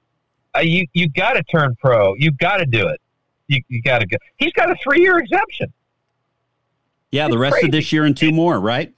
Uh, 0.57 0.61
you 0.61 0.87
you 0.93 1.09
got 1.09 1.35
to 1.35 1.43
turn 1.45 1.77
pro. 1.81 2.15
You 2.15 2.33
got 2.33 2.57
to 2.59 2.67
do 2.67 2.89
it. 2.89 3.01
You, 3.49 3.63
you 3.69 3.83
got 3.83 4.01
to 4.01 4.07
go. 4.07 4.17
He's 4.37 4.53
got 4.53 4.71
a 4.71 4.77
three 4.83 5.01
year 5.01 5.19
exemption. 5.19 5.73
Yeah, 7.11 7.29
the 7.29 7.39
rest 7.39 7.55
crazy. 7.55 7.67
of 7.67 7.73
this 7.73 7.93
year 7.93 8.05
and 8.05 8.17
two 8.17 8.31
more, 8.31 8.61
right? 8.61 8.93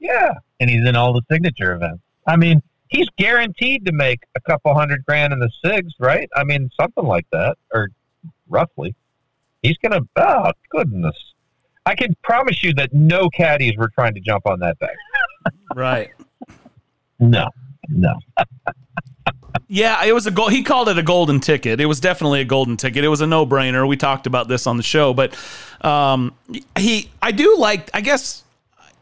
Yeah, 0.00 0.32
and 0.60 0.70
he's 0.70 0.86
in 0.86 0.96
all 0.96 1.12
the 1.12 1.22
signature 1.30 1.74
events. 1.74 2.02
I 2.26 2.36
mean, 2.36 2.62
he's 2.90 3.08
guaranteed 3.16 3.84
to 3.86 3.92
make 3.92 4.20
a 4.36 4.40
couple 4.40 4.74
hundred 4.74 5.04
grand 5.06 5.32
in 5.32 5.38
the 5.38 5.50
SIGs, 5.64 5.92
right? 5.98 6.28
I 6.36 6.44
mean, 6.44 6.70
something 6.80 7.04
like 7.04 7.26
that, 7.32 7.56
or 7.72 7.88
roughly. 8.48 8.94
He's 9.62 9.76
going 9.78 9.92
to, 9.92 10.08
oh, 10.16 10.52
goodness. 10.70 11.16
I 11.86 11.94
can 11.94 12.14
promise 12.22 12.62
you 12.62 12.74
that 12.74 12.92
no 12.92 13.30
caddies 13.30 13.76
were 13.76 13.88
trying 13.88 14.14
to 14.14 14.20
jump 14.20 14.46
on 14.46 14.60
that 14.60 14.78
bag. 14.78 14.96
Right. 15.74 16.10
No, 17.18 17.48
no. 17.88 18.14
Yeah, 19.68 20.04
it 20.04 20.12
was 20.12 20.26
a 20.26 20.30
goal. 20.30 20.48
He 20.48 20.62
called 20.62 20.88
it 20.88 20.98
a 20.98 21.02
golden 21.02 21.40
ticket. 21.40 21.80
It 21.80 21.86
was 21.86 22.00
definitely 22.00 22.40
a 22.40 22.44
golden 22.44 22.76
ticket. 22.76 23.04
It 23.04 23.08
was 23.08 23.20
a 23.20 23.26
no 23.26 23.46
brainer. 23.46 23.86
We 23.86 23.96
talked 23.96 24.26
about 24.26 24.48
this 24.48 24.66
on 24.66 24.76
the 24.76 24.82
show, 24.82 25.12
but 25.12 25.36
um, 25.82 26.34
he, 26.76 27.10
I 27.20 27.32
do 27.32 27.56
like. 27.58 27.90
I 27.92 28.00
guess 28.00 28.44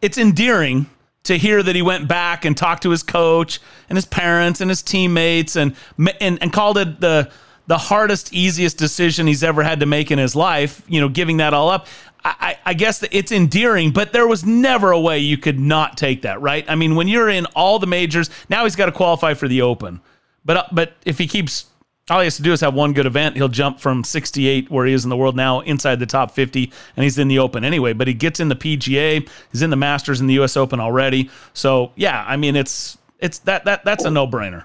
it's 0.01 0.19
endearing 0.19 0.87
to 1.27 1.39
hear 1.39 1.63
that 1.63 1.77
he 1.77 1.83
went 1.83 2.09
back 2.09 2.45
and 2.45 2.57
talked 2.57 2.83
to 2.83 2.91
his 2.91 3.03
coach 3.03 3.61
and 3.89 3.97
his 3.97 4.07
parents 4.07 4.61
and 4.61 4.71
his 4.71 4.83
teammates 4.83 5.57
and 5.57 5.75
and, 6.21 6.43
and 6.43 6.53
called 6.53 6.79
it 6.79 7.01
the 7.01 7.31
the 7.67 7.79
hardest, 7.79 8.33
easiest 8.33 8.79
decision 8.79 9.27
he's 9.27 9.43
ever 9.43 9.63
had 9.63 9.81
to 9.81 9.87
make 9.87 10.11
in 10.11 10.19
his 10.19 10.37
life. 10.37 10.83
You 10.89 11.01
know, 11.01 11.09
giving 11.09 11.39
that 11.39 11.55
all 11.55 11.69
up. 11.69 11.87
I, 12.25 12.59
I 12.67 12.75
guess 12.75 13.05
it's 13.13 13.31
endearing, 13.31 13.93
but 13.93 14.13
there 14.13 14.27
was 14.27 14.45
never 14.45 14.91
a 14.91 14.99
way 14.99 15.21
you 15.21 15.39
could 15.39 15.61
not 15.61 15.97
take 15.97 16.23
that, 16.23 16.41
right? 16.41 16.65
I 16.69 16.75
mean, 16.75 16.97
when 16.97 17.07
you're 17.07 17.29
in 17.29 17.47
all 17.55 17.79
the 17.79 17.87
majors, 17.87 18.31
now 18.49 18.65
he's 18.65 18.75
got 18.75 18.87
to 18.87 18.93
qualify 18.93 19.35
for 19.35 19.47
the 19.47 19.63
Open. 19.63 20.01
But 20.45 20.57
uh, 20.57 20.65
but 20.73 20.95
if 21.05 21.19
he 21.19 21.29
keeps 21.29 21.67
all 22.09 22.21
he 22.21 22.25
has 22.25 22.37
to 22.37 22.43
do 22.43 22.53
is 22.53 22.61
have 22.61 22.75
one 22.75 22.93
good 22.93 23.07
event. 23.07 23.37
He'll 23.37 23.49
jump 23.49 23.81
from 23.81 24.05
68, 24.05 24.71
where 24.71 24.87
he 24.87 24.93
is 24.93 25.03
in 25.05 25.11
the 25.11 25.17
world 25.17 25.35
now, 25.35 25.61
inside 25.61 25.99
the 25.99 26.07
top 26.07 26.31
50, 26.31 26.73
and 26.97 27.03
he's 27.03 27.19
in 27.19 27.27
the 27.27 27.41
Open 27.41 27.65
anyway. 27.65 27.93
But 27.95 28.07
he 28.07 28.15
gets 28.15 28.39
in 28.39 28.49
the 28.49 28.55
PGA, 28.55 29.29
he's 29.51 29.63
in 29.63 29.71
the 29.71 29.77
Masters 29.77 30.21
and 30.21 30.31
the 30.31 30.35
U.S. 30.35 30.57
Open 30.57 30.79
already. 30.79 31.31
So 31.53 31.93
yeah, 31.97 32.25
I 32.27 32.37
mean, 32.37 32.55
it's 32.55 32.97
it's 33.19 33.39
that 33.41 33.65
that 33.65 33.85
that's 33.85 34.05
a 34.05 34.11
no 34.11 34.27
brainer. 34.27 34.65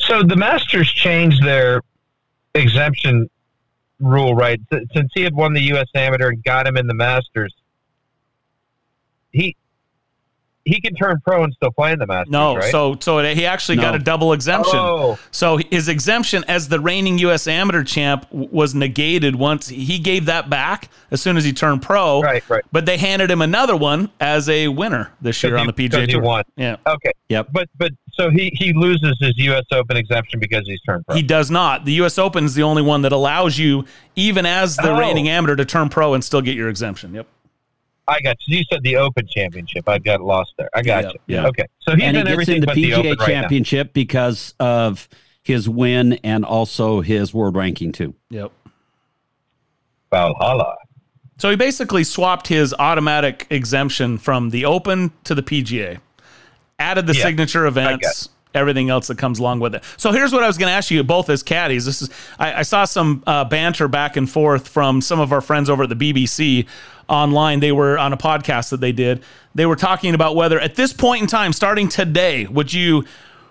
So 0.00 0.22
the 0.22 0.36
Masters 0.36 0.90
changed 0.90 1.44
their 1.44 1.82
exemption 2.54 3.30
rule, 4.00 4.34
right? 4.34 4.60
Since 4.72 5.12
he 5.14 5.22
had 5.22 5.34
won 5.34 5.52
the 5.52 5.62
U.S. 5.62 5.88
Amateur 5.94 6.30
and 6.30 6.42
got 6.42 6.66
him 6.66 6.76
in 6.76 6.86
the 6.86 6.94
Masters, 6.94 7.54
he 9.32 9.56
he 10.68 10.80
can 10.80 10.94
turn 10.94 11.16
pro 11.24 11.42
and 11.44 11.52
still 11.54 11.70
play 11.72 11.92
in 11.92 11.98
the 11.98 12.06
Masters. 12.06 12.30
No, 12.30 12.56
right? 12.56 12.70
so 12.70 12.96
so 13.00 13.18
he 13.22 13.46
actually 13.46 13.76
no. 13.76 13.82
got 13.82 13.94
a 13.94 13.98
double 13.98 14.32
exemption. 14.32 14.78
Oh. 14.78 15.18
So 15.30 15.58
his 15.70 15.88
exemption 15.88 16.44
as 16.48 16.68
the 16.68 16.80
reigning 16.80 17.18
U.S. 17.18 17.46
Amateur 17.48 17.82
champ 17.82 18.26
was 18.30 18.74
negated 18.74 19.36
once 19.36 19.68
he 19.68 19.98
gave 19.98 20.26
that 20.26 20.50
back 20.50 20.90
as 21.10 21.20
soon 21.20 21.36
as 21.36 21.44
he 21.44 21.52
turned 21.52 21.82
pro. 21.82 22.20
Right, 22.20 22.48
right. 22.48 22.64
But 22.70 22.86
they 22.86 22.98
handed 22.98 23.30
him 23.30 23.42
another 23.42 23.76
one 23.76 24.10
as 24.20 24.48
a 24.48 24.68
winner 24.68 25.12
this 25.20 25.42
year 25.42 25.56
he, 25.56 25.60
on 25.60 25.66
the 25.66 25.72
PGA 25.72 26.08
Tour. 26.08 26.22
Won. 26.22 26.44
Yeah. 26.56 26.76
Okay. 26.86 27.12
Yep. 27.28 27.48
But 27.52 27.68
but 27.76 27.92
so 28.12 28.30
he 28.30 28.50
he 28.54 28.72
loses 28.72 29.16
his 29.20 29.34
U.S. 29.36 29.64
Open 29.72 29.96
exemption 29.96 30.40
because 30.40 30.66
he's 30.66 30.80
turned 30.82 31.06
pro. 31.06 31.16
He 31.16 31.22
does 31.22 31.50
not. 31.50 31.84
The 31.84 31.92
U.S. 31.94 32.18
Open 32.18 32.44
is 32.44 32.54
the 32.54 32.62
only 32.62 32.82
one 32.82 33.02
that 33.02 33.12
allows 33.12 33.58
you, 33.58 33.84
even 34.16 34.46
as 34.46 34.76
the 34.76 34.90
Oh. 34.90 34.98
reigning 34.98 35.28
amateur, 35.28 35.56
to 35.56 35.64
turn 35.64 35.88
pro 35.88 36.14
and 36.14 36.24
still 36.24 36.40
get 36.40 36.56
your 36.56 36.68
exemption. 36.68 37.14
Yep. 37.14 37.26
I 38.08 38.20
got 38.20 38.36
you. 38.46 38.58
You 38.58 38.64
said 38.72 38.82
the 38.82 38.96
Open 38.96 39.26
Championship. 39.28 39.88
I 39.88 39.98
got 39.98 40.20
lost 40.22 40.54
there. 40.58 40.70
I 40.74 40.82
got 40.82 41.04
Yeah, 41.04 41.10
you. 41.10 41.18
yeah. 41.36 41.46
Okay. 41.46 41.66
So 41.80 41.94
he's 41.94 42.04
and 42.04 42.16
he 42.16 42.22
gets 42.22 42.32
everything 42.32 42.54
in 42.56 42.60
the 42.62 42.66
but 42.66 42.74
the 42.74 42.90
PGA 42.90 42.98
Open 42.98 43.10
right. 43.18 43.26
Championship 43.28 43.92
because 43.92 44.54
of 44.58 45.08
his 45.42 45.68
win 45.68 46.14
and 46.24 46.44
also 46.44 47.00
his 47.02 47.32
world 47.34 47.54
ranking 47.54 47.92
too. 47.92 48.14
Yep. 48.30 48.50
Valhalla. 50.10 50.76
So 51.38 51.50
he 51.50 51.56
basically 51.56 52.02
swapped 52.02 52.48
his 52.48 52.74
automatic 52.78 53.46
exemption 53.50 54.18
from 54.18 54.50
the 54.50 54.64
Open 54.64 55.12
to 55.24 55.34
the 55.34 55.42
PGA, 55.42 56.00
added 56.78 57.06
the 57.06 57.14
Yeah, 57.14 57.22
signature 57.22 57.66
events, 57.66 58.30
everything 58.54 58.90
else 58.90 59.08
that 59.08 59.18
comes 59.18 59.38
along 59.38 59.60
with 59.60 59.74
it. 59.74 59.84
So 59.96 60.12
here's 60.12 60.32
what 60.32 60.42
I 60.42 60.46
was 60.46 60.58
going 60.58 60.68
to 60.68 60.74
ask 60.74 60.90
you 60.90 61.02
both 61.04 61.30
as 61.30 61.42
caddies. 61.42 61.84
This 61.84 62.02
is 62.02 62.10
I, 62.38 62.60
I 62.60 62.62
saw 62.62 62.84
some 62.84 63.22
uh, 63.26 63.44
banter 63.44 63.88
back 63.88 64.16
and 64.16 64.28
forth 64.28 64.68
from 64.68 65.00
some 65.00 65.20
of 65.20 65.32
our 65.32 65.40
friends 65.40 65.70
over 65.70 65.84
at 65.84 65.88
the 65.88 65.96
BBC 65.96 66.66
online. 67.08 67.60
They 67.60 67.72
were 67.72 67.98
on 67.98 68.12
a 68.12 68.16
podcast 68.16 68.70
that 68.70 68.80
they 68.80 68.92
did. 68.92 69.22
They 69.54 69.66
were 69.66 69.76
talking 69.76 70.14
about 70.14 70.36
whether 70.36 70.60
at 70.60 70.74
this 70.76 70.92
point 70.92 71.22
in 71.22 71.28
time, 71.28 71.52
starting 71.52 71.88
today, 71.88 72.46
would 72.46 72.72
you 72.72 73.04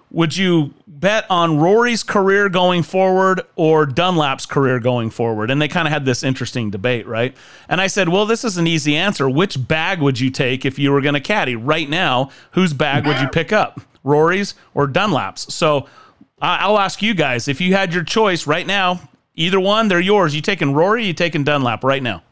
would 0.10 0.38
you 0.38 0.74
bet 0.88 1.26
on 1.30 1.60
Rory's 1.60 2.02
career 2.02 2.48
going 2.48 2.84
forward 2.84 3.42
or 3.56 3.86
Dunlap's 3.86 4.46
career 4.46 4.80
going 4.80 5.10
forward? 5.10 5.52
And 5.52 5.62
they 5.62 5.68
kind 5.68 5.86
of 5.88 5.92
had 5.92 6.06
this 6.06 6.24
interesting 6.24 6.70
debate, 6.70 7.06
right? 7.06 7.36
And 7.68 7.82
I 7.82 7.88
said, 7.88 8.08
well, 8.10 8.26
this 8.26 8.46
is 8.46 8.58
an 8.58 8.68
easy 8.68 8.96
answer. 8.96 9.30
Which 9.30 9.68
bag 9.68 10.00
would 10.00 10.20
you 10.20 10.30
take 10.30 10.66
if 10.66 10.80
you 10.80 10.92
were 10.92 11.02
going 11.02 11.16
to 11.16 11.20
caddy 11.20 11.56
right 11.56 11.90
now? 11.90 12.30
Whose 12.52 12.74
bag 12.74 13.06
would 13.06 13.20
you 13.20 13.28
pick 13.28 13.52
up, 13.52 13.82
Rory's 14.08 14.56
or 14.74 14.88
Dunlap's? 14.88 15.54
So 15.54 15.88
I- 16.42 16.58
I'll 16.60 16.80
ask 16.80 17.02
you 17.02 17.14
guys 17.14 17.48
if 17.48 17.62
you 17.62 17.74
had 17.76 17.94
your 17.94 18.04
choice 18.04 18.48
right 18.48 18.66
now, 18.66 19.02
either 19.36 19.60
one, 19.60 19.88
they're 19.88 20.00
yours. 20.00 20.34
You 20.36 20.42
taking 20.42 20.74
Rory? 20.74 21.06
You 21.06 21.14
taking 21.14 21.44
Dunlap 21.44 21.84
right 21.84 22.02
now? 22.02 22.24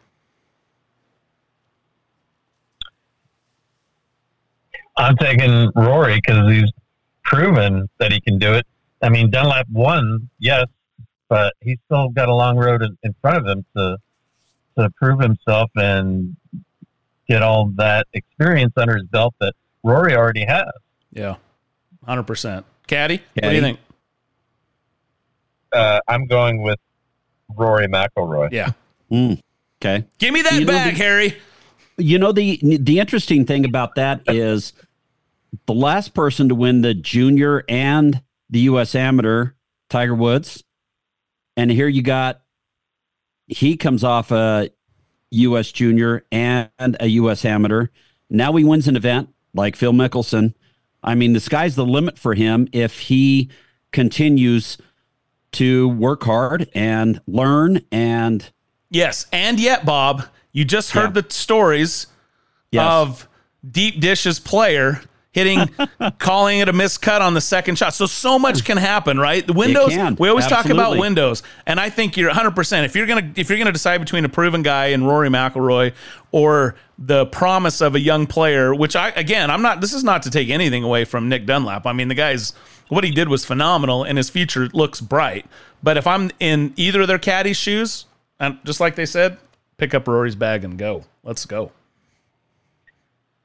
I'm 4.98 5.16
taking 5.18 5.72
Rory 5.76 6.16
because 6.16 6.50
he's 6.52 6.72
proven 7.24 7.90
that 8.00 8.12
he 8.12 8.22
can 8.22 8.38
do 8.40 8.54
it. 8.54 8.66
I 9.02 9.10
mean, 9.10 9.30
Dunlap 9.30 9.68
won, 9.72 10.30
yes, 10.40 10.66
but 11.28 11.54
he's 11.60 11.78
still 11.86 12.10
got 12.10 12.30
a 12.30 12.34
long 12.34 12.58
road 12.58 12.82
in, 12.82 12.98
in 13.04 13.14
front 13.22 13.38
of 13.38 13.46
him 13.46 13.66
to 13.76 13.98
to 14.78 14.90
prove 14.92 15.20
himself 15.22 15.70
and 15.78 16.36
get 17.30 17.42
all 17.42 17.68
that 17.78 18.08
experience 18.14 18.74
under 18.76 18.98
his 18.98 19.06
belt 19.06 19.34
that 19.40 19.54
Rory 19.84 20.16
already 20.16 20.44
has. 20.46 20.70
Yeah, 21.14 21.36
hundred 22.06 22.24
percent. 22.24 22.66
Caddy, 22.88 23.22
what 23.36 23.50
do 23.50 23.56
you 23.56 23.62
think? 23.62 23.80
Uh, 25.72 26.00
I'm 26.08 26.26
going 26.28 26.62
with 26.62 26.80
Rory 27.56 27.88
McIlroy. 27.88 28.50
Yeah, 28.52 28.72
Mm, 29.12 29.40
okay. 29.82 30.06
give 30.20 30.34
me 30.34 30.42
that 30.44 30.54
You 30.54 30.62
know, 30.66 30.72
bag, 30.72 30.94
the- 30.96 31.04
Harry. 31.04 31.38
You 31.98 32.20
know 32.20 32.32
the 32.34 32.60
the 32.78 33.00
interesting 33.00 33.46
thing 33.46 33.64
about 33.66 33.96
that 33.96 34.22
is 34.28 34.74
the 35.66 35.74
last 35.74 36.14
person 36.14 36.50
to 36.50 36.56
win 36.56 36.82
the 36.82 36.94
junior 36.94 37.64
and 37.70 38.22
the 38.50 38.60
U.S. 38.62 38.96
Amateur, 38.96 39.52
Tiger 39.90 40.14
Woods, 40.14 40.62
and 41.56 41.72
here 41.72 41.88
you 41.88 42.02
got 42.02 42.42
he 43.48 43.78
comes 43.78 44.04
off 44.04 44.32
a 44.32 44.70
U.S. 45.32 45.72
Junior 45.72 46.26
and 46.34 46.70
a 47.00 47.08
U.S. 47.08 47.46
Amateur. 47.46 47.88
Now 48.30 48.52
he 48.54 48.64
wins 48.66 48.88
an 48.90 48.96
event 48.98 49.30
like 49.54 49.76
Phil 49.78 49.94
Mickelson. 49.94 50.54
I 51.06 51.16
mean, 51.16 51.32
the 51.34 51.40
sky's 51.40 51.76
the 51.76 51.86
limit 51.86 52.18
for 52.20 52.34
him 52.34 52.68
if 52.74 53.00
he 53.00 53.50
continues 53.92 54.78
to 55.54 55.88
work 55.88 56.24
hard 56.24 56.70
and 56.74 57.22
learn 57.28 57.82
and 57.92 58.50
Yes, 58.90 59.26
and 59.32 59.60
yet, 59.60 59.86
Bob, 59.86 60.24
you 60.52 60.64
just 60.66 60.92
heard 60.92 61.16
Yeah. 61.16 61.22
the 61.22 61.26
stories 61.30 62.08
Yes. 62.72 62.84
of 62.92 63.28
deep 63.70 64.00
Dish's 64.02 64.40
player 64.40 65.02
hitting, 65.36 65.70
calling 66.18 66.60
it 66.60 66.70
a 66.70 66.74
miscut 66.74 67.20
on 67.20 67.34
the 67.34 67.42
second 67.42 67.78
shot. 67.78 67.94
So 67.94 68.06
so 68.06 68.40
much 68.40 68.64
can 68.64 68.78
happen, 68.78 69.20
right? 69.20 69.46
The 69.46 69.54
windows. 69.54 69.92
We 70.18 70.30
always 70.30 70.48
talk 70.48 70.66
about 70.70 70.98
windows, 70.98 71.44
and 71.68 71.78
I 71.80 71.90
think 71.90 72.18
you're 72.18 72.30
100. 72.30 72.56
percent 72.56 72.86
If 72.86 72.96
you're 72.96 73.06
gonna 73.06 73.32
if 73.36 73.50
you're 73.50 73.60
gonna 73.60 73.74
decide 73.74 74.00
between 74.00 74.24
a 74.26 74.30
proven 74.30 74.64
guy 74.64 74.88
and 74.88 75.06
Rory 75.06 75.30
McIlroy 75.30 75.94
or 76.32 76.76
the 76.98 77.26
promise 77.26 77.82
of 77.82 77.96
a 77.96 78.00
young 78.00 78.26
player, 78.26 78.74
which 78.74 78.96
I 78.96 79.10
again 79.10 79.52
I'm 79.52 79.62
not. 79.62 79.82
This 79.82 79.94
is 79.94 80.04
not 80.04 80.24
to 80.24 80.32
take 80.32 80.50
anything 80.50 80.84
away 80.84 81.04
from 81.06 81.28
Nick 81.28 81.46
Dunlap. 81.46 81.86
I 81.86 81.94
mean, 81.94 82.08
the 82.08 82.16
guy's 82.16 82.54
what 82.88 83.04
he 83.04 83.12
did 83.12 83.28
was 83.28 83.44
phenomenal, 83.44 84.04
and 84.04 84.18
his 84.18 84.30
future 84.30 84.70
looks 84.74 85.02
bright. 85.02 85.46
But 85.84 85.98
if 85.98 86.08
I'm 86.08 86.32
in 86.40 86.74
either 86.78 87.02
of 87.02 87.08
their 87.08 87.20
caddy's 87.20 87.58
shoes, 87.58 88.06
and 88.40 88.58
just 88.64 88.80
like 88.80 88.96
they 88.96 89.06
said, 89.06 89.38
pick 89.78 89.94
up 89.94 90.08
Rory's 90.08 90.36
bag 90.36 90.64
and 90.64 90.78
go. 90.78 91.04
Let's 91.24 91.46
go. 91.46 91.72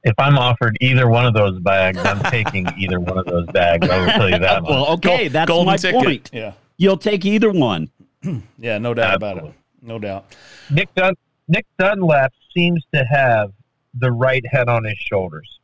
If 0.02 0.14
I'm 0.18 0.38
offered 0.38 0.76
either 0.80 1.08
one 1.08 1.26
of 1.26 1.34
those 1.34 1.58
bags, 1.60 1.98
I'm 1.98 2.20
taking 2.30 2.66
either 2.78 2.98
one 3.00 3.18
of 3.18 3.26
those 3.26 3.46
bags. 3.48 3.88
I 3.88 3.98
will 4.00 4.06
tell 4.12 4.30
you 4.30 4.38
that 4.38 4.62
much. 4.62 4.70
well, 4.70 4.86
okay, 4.92 5.18
Gold- 5.24 5.32
that's 5.32 5.48
golden 5.48 5.66
my 5.66 5.76
ticket. 5.76 6.02
point. 6.02 6.30
Yeah, 6.32 6.52
You'll 6.78 6.96
take 6.96 7.24
either 7.26 7.50
one. 7.50 7.90
yeah, 8.58 8.78
no 8.78 8.94
doubt 8.94 9.14
about 9.14 9.38
it. 9.38 9.52
No 9.82 9.98
doubt. 9.98 10.34
Nick 10.70 10.94
Dun- 10.94 11.14
Nick 11.48 11.66
Dunlap 11.78 12.32
seems 12.56 12.82
to 12.94 13.04
have 13.04 13.52
the 13.94 14.10
right 14.12 14.44
head 14.50 14.68
on 14.68 14.84
his 14.84 14.96
shoulders 14.98 15.58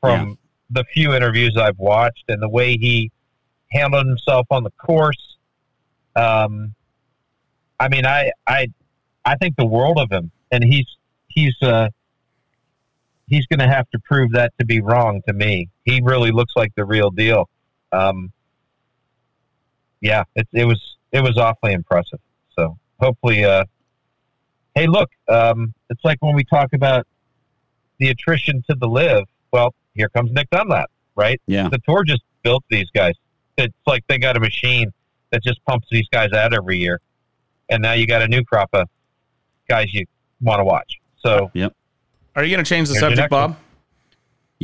from 0.00 0.38
the 0.70 0.84
few 0.92 1.14
interviews 1.14 1.56
I've 1.56 1.78
watched 1.78 2.24
and 2.28 2.40
the 2.42 2.48
way 2.48 2.76
he 2.76 3.10
handled 3.72 4.06
himself 4.06 4.46
on 4.50 4.62
the 4.64 4.70
course. 4.72 5.36
Um, 6.16 6.74
I 7.80 7.88
mean, 7.88 8.06
I 8.06 8.30
I 8.46 8.68
I 9.24 9.36
think 9.36 9.56
the 9.56 9.66
world 9.66 9.98
of 9.98 10.10
him, 10.12 10.30
and 10.52 10.62
he's 10.62 10.86
he's 11.28 11.54
uh, 11.62 11.88
he's 13.28 13.46
going 13.46 13.58
to 13.60 13.68
have 13.68 13.88
to 13.90 13.98
prove 13.98 14.32
that 14.32 14.52
to 14.58 14.64
be 14.66 14.80
wrong 14.80 15.22
to 15.26 15.32
me. 15.32 15.68
He 15.84 16.00
really 16.02 16.30
looks 16.30 16.52
like 16.56 16.74
the 16.74 16.84
real 16.84 17.10
deal. 17.10 17.48
Um, 17.92 18.32
yeah, 20.00 20.24
it, 20.34 20.46
it 20.52 20.64
was 20.66 20.80
it 21.12 21.20
was 21.22 21.38
awfully 21.38 21.72
impressive. 21.72 22.20
So 22.56 22.76
hopefully, 23.00 23.44
uh, 23.44 23.64
hey, 24.74 24.86
look, 24.86 25.10
um, 25.28 25.72
it's 25.90 26.04
like 26.04 26.18
when 26.20 26.34
we 26.34 26.44
talk 26.44 26.72
about 26.72 27.06
the 27.98 28.08
attrition 28.08 28.62
to 28.68 28.76
the 28.76 28.88
LIV. 28.88 29.24
Well, 29.52 29.74
here 29.94 30.08
comes 30.08 30.32
Nick 30.32 30.50
Dunlap. 30.50 30.90
right? 31.14 31.40
Yeah. 31.46 31.68
The 31.68 31.78
tour 31.86 32.02
just 32.04 32.22
built 32.42 32.64
these 32.68 32.90
guys. 32.92 33.14
It's 33.56 33.74
like 33.86 34.04
they 34.08 34.18
got 34.18 34.36
a 34.36 34.40
machine 34.40 34.92
that 35.30 35.42
just 35.44 35.64
pumps 35.64 35.86
these 35.90 36.08
guys 36.10 36.32
out 36.32 36.52
every 36.52 36.78
year, 36.78 37.00
and 37.68 37.80
now 37.80 37.92
you 37.92 38.06
got 38.06 38.20
a 38.22 38.28
new 38.28 38.42
crop 38.44 38.68
of 38.72 38.88
guys 39.68 39.86
you 39.94 40.04
want 40.40 40.58
to 40.58 40.64
watch. 40.64 41.00
So, 41.18 41.50
Yep. 41.54 41.72
Are 42.36 42.44
you 42.44 42.54
going 42.54 42.64
to 42.64 42.68
change 42.68 42.88
the 42.88 42.96
subject. 42.96 43.30
Bob? 43.30 43.56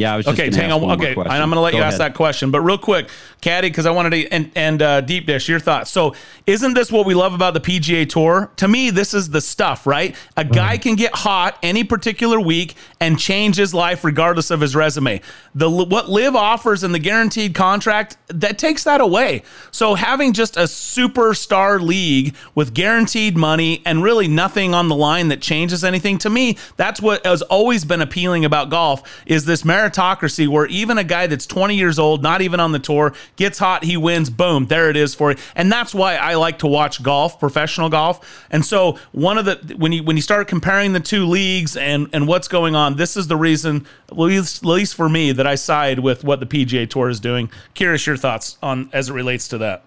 Yeah, 0.00 0.14
I 0.14 0.16
was 0.16 0.26
just 0.26 0.40
Okay, 0.40 0.50
hang 0.54 0.72
on. 0.72 0.82
Okay, 0.92 1.14
question. 1.14 1.30
I'm 1.32 1.50
going 1.50 1.56
to 1.56 1.60
let 1.60 1.72
Go 1.72 1.78
you 1.78 1.84
ask 1.84 1.98
ahead. 1.98 2.12
that 2.12 2.16
question, 2.16 2.50
but 2.50 2.62
real 2.62 2.78
quick, 2.78 3.08
Caddy, 3.42 3.68
because 3.68 3.84
I 3.84 3.90
wanted 3.90 4.10
to 4.10 4.28
and 4.32 4.50
and 4.54 4.80
uh, 4.80 5.00
deep 5.02 5.26
dish 5.26 5.48
your 5.48 5.60
thoughts. 5.60 5.90
So, 5.90 6.14
isn't 6.46 6.74
this 6.74 6.90
what 6.90 7.04
we 7.04 7.14
love 7.14 7.34
about 7.34 7.54
the 7.54 7.60
PGA 7.60 8.08
Tour? 8.08 8.50
To 8.56 8.66
me, 8.68 8.90
this 8.90 9.12
is 9.12 9.30
the 9.30 9.40
stuff, 9.40 9.86
right? 9.86 10.16
A 10.36 10.44
guy 10.44 10.78
can 10.78 10.94
get 10.96 11.14
hot 11.14 11.58
any 11.62 11.84
particular 11.84 12.40
week 12.40 12.74
and 12.98 13.18
change 13.18 13.56
his 13.56 13.74
life 13.74 14.02
regardless 14.04 14.50
of 14.50 14.60
his 14.60 14.74
resume. 14.74 15.20
The 15.54 15.70
what 15.70 16.08
LIV 16.08 16.34
offers 16.34 16.82
in 16.82 16.92
the 16.92 16.98
guaranteed 16.98 17.54
contract 17.54 18.16
that 18.28 18.58
takes 18.58 18.84
that 18.84 19.00
away. 19.00 19.42
So, 19.70 19.94
having 19.96 20.32
just 20.32 20.56
a 20.56 20.60
superstar 20.60 21.80
league 21.80 22.34
with 22.54 22.72
guaranteed 22.74 23.36
money 23.36 23.82
and 23.84 24.02
really 24.02 24.28
nothing 24.28 24.74
on 24.74 24.88
the 24.88 24.94
line 24.96 25.28
that 25.28 25.40
changes 25.42 25.84
anything 25.84 26.18
to 26.18 26.30
me, 26.30 26.56
that's 26.76 27.00
what 27.02 27.24
has 27.26 27.42
always 27.42 27.84
been 27.84 28.00
appealing 28.00 28.44
about 28.44 28.70
golf 28.70 29.22
is 29.26 29.44
this 29.44 29.64
meritocracy 29.90 30.48
where 30.48 30.66
even 30.66 30.98
a 30.98 31.04
guy 31.04 31.26
that's 31.26 31.46
20 31.46 31.74
years 31.74 31.98
old, 31.98 32.22
not 32.22 32.42
even 32.42 32.60
on 32.60 32.72
the 32.72 32.78
tour, 32.78 33.14
gets 33.36 33.58
hot, 33.58 33.84
he 33.84 33.96
wins, 33.96 34.30
boom, 34.30 34.66
there 34.66 34.90
it 34.90 34.96
is 34.96 35.14
for 35.14 35.32
you. 35.32 35.38
And 35.54 35.70
that's 35.70 35.94
why 35.94 36.16
I 36.16 36.34
like 36.34 36.58
to 36.60 36.66
watch 36.66 37.02
golf, 37.02 37.38
professional 37.38 37.88
golf. 37.88 38.46
And 38.50 38.64
so 38.64 38.98
one 39.12 39.38
of 39.38 39.44
the 39.44 39.74
when 39.76 39.92
you 39.92 40.02
when 40.02 40.16
you 40.16 40.22
start 40.22 40.48
comparing 40.48 40.92
the 40.92 41.00
two 41.00 41.26
leagues 41.26 41.76
and 41.76 42.08
and 42.12 42.26
what's 42.26 42.48
going 42.48 42.74
on, 42.74 42.96
this 42.96 43.16
is 43.16 43.26
the 43.26 43.36
reason, 43.36 43.86
at 44.08 44.18
least, 44.18 44.62
at 44.62 44.68
least 44.68 44.94
for 44.94 45.08
me, 45.08 45.32
that 45.32 45.46
I 45.46 45.54
side 45.54 46.00
with 46.00 46.24
what 46.24 46.40
the 46.40 46.46
PGA 46.46 46.88
Tour 46.88 47.08
is 47.08 47.20
doing. 47.20 47.50
Curious 47.74 48.06
your 48.06 48.16
thoughts 48.16 48.58
on 48.62 48.90
as 48.92 49.08
it 49.08 49.12
relates 49.12 49.48
to 49.48 49.58
that. 49.58 49.84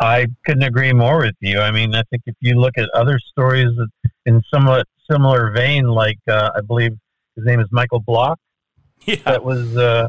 I 0.00 0.26
couldn't 0.44 0.64
agree 0.64 0.92
more 0.92 1.18
with 1.18 1.36
you. 1.40 1.60
I 1.60 1.70
mean, 1.70 1.94
I 1.94 2.02
think 2.10 2.24
if 2.26 2.34
you 2.40 2.56
look 2.56 2.76
at 2.76 2.90
other 2.94 3.18
stories 3.30 3.70
in 4.26 4.42
somewhat 4.52 4.86
similar 5.10 5.52
vein, 5.52 5.86
like 5.86 6.18
uh, 6.28 6.50
I 6.56 6.60
believe 6.60 6.98
his 7.36 7.44
name 7.44 7.60
is 7.60 7.66
Michael 7.70 8.00
Block, 8.00 8.38
Yeah. 9.06 9.16
that 9.26 9.44
was 9.44 9.76
uh, 9.76 10.08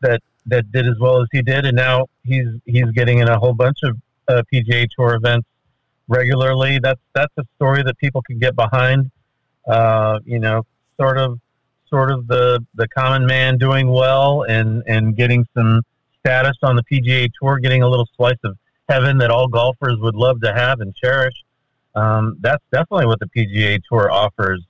that 0.00 0.20
that 0.46 0.70
did 0.72 0.86
as 0.86 0.98
well 1.00 1.20
as 1.22 1.28
he 1.32 1.42
did, 1.42 1.64
and 1.66 1.76
now 1.76 2.06
he's 2.24 2.48
he's 2.66 2.90
getting 2.92 3.18
in 3.18 3.28
a 3.28 3.38
whole 3.38 3.54
bunch 3.54 3.78
of 3.82 3.96
uh, 4.28 4.42
PGA 4.52 4.86
Tour 4.96 5.14
events 5.14 5.46
regularly. 6.08 6.78
That's 6.82 7.00
that's 7.14 7.32
a 7.38 7.44
story 7.56 7.82
that 7.82 7.96
people 7.98 8.22
can 8.22 8.38
get 8.38 8.54
behind. 8.56 9.10
Uh, 9.66 10.18
you 10.24 10.38
know, 10.38 10.62
sort 11.00 11.18
of 11.18 11.38
sort 11.88 12.10
of 12.10 12.26
the 12.26 12.64
the 12.74 12.88
common 12.88 13.24
man 13.26 13.56
doing 13.58 13.88
well 13.88 14.42
and 14.42 14.82
and 14.86 15.16
getting 15.16 15.46
some 15.56 15.82
status 16.20 16.56
on 16.62 16.76
the 16.76 16.82
PGA 16.90 17.30
Tour, 17.40 17.58
getting 17.58 17.82
a 17.82 17.88
little 17.88 18.08
slice 18.16 18.38
of 18.44 18.56
heaven 18.88 19.18
that 19.18 19.30
all 19.30 19.48
golfers 19.48 19.96
would 19.98 20.14
love 20.14 20.40
to 20.42 20.52
have 20.52 20.80
and 20.80 20.94
cherish. 20.94 21.34
Um, 21.94 22.36
that's 22.40 22.62
definitely 22.72 23.06
what 23.06 23.20
the 23.20 23.26
PGA 23.26 23.80
Tour 23.88 24.10
offers. 24.10 24.62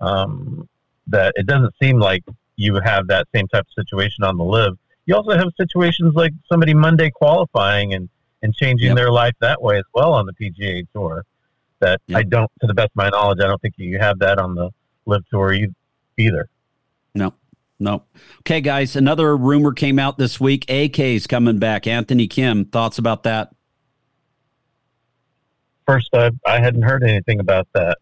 Um, 0.00 0.68
that 1.08 1.32
it 1.36 1.46
doesn't 1.46 1.74
seem 1.82 1.98
like 1.98 2.22
you 2.56 2.80
have 2.84 3.06
that 3.08 3.26
same 3.34 3.48
type 3.48 3.66
of 3.66 3.84
situation 3.84 4.24
on 4.24 4.36
the 4.36 4.44
LIV. 4.44 4.78
You 5.06 5.16
also 5.16 5.32
have 5.36 5.48
situations 5.60 6.14
like 6.14 6.32
somebody 6.48 6.74
Monday 6.74 7.10
qualifying 7.10 7.94
and, 7.94 8.08
and 8.42 8.54
changing 8.54 8.88
Yep. 8.88 8.96
their 8.96 9.10
life 9.10 9.34
that 9.40 9.60
way 9.60 9.78
as 9.78 9.84
well 9.94 10.12
on 10.14 10.26
the 10.26 10.32
PGA 10.32 10.86
Tour. 10.94 11.24
That 11.80 12.00
I 12.14 12.22
don't, 12.22 12.48
to 12.60 12.68
the 12.68 12.74
best 12.74 12.90
of 12.90 12.96
my 12.96 13.08
knowledge, 13.08 13.40
I 13.42 13.48
don't 13.48 13.60
think 13.60 13.74
you 13.76 13.98
have 13.98 14.20
that 14.20 14.38
on 14.38 14.54
the 14.54 14.70
LIV 15.06 15.22
tour 15.30 15.52
either. 16.16 16.48
No, 17.12 17.34
no. 17.80 18.04
Okay, 18.42 18.60
guys. 18.60 18.94
Another 18.94 19.36
rumor 19.36 19.72
came 19.72 19.98
out 19.98 20.16
this 20.16 20.38
week. 20.38 20.64
AK's 20.68 21.26
coming 21.26 21.58
back. 21.58 21.88
Anthony 21.88 22.28
Kim. 22.28 22.66
Thoughts 22.66 22.98
about 22.98 23.24
that? 23.24 23.52
First, 25.86 26.10
I, 26.14 26.30
I 26.46 26.60
hadn't 26.60 26.82
heard 26.82 27.02
anything 27.02 27.40
about 27.40 27.66
that. 27.74 27.98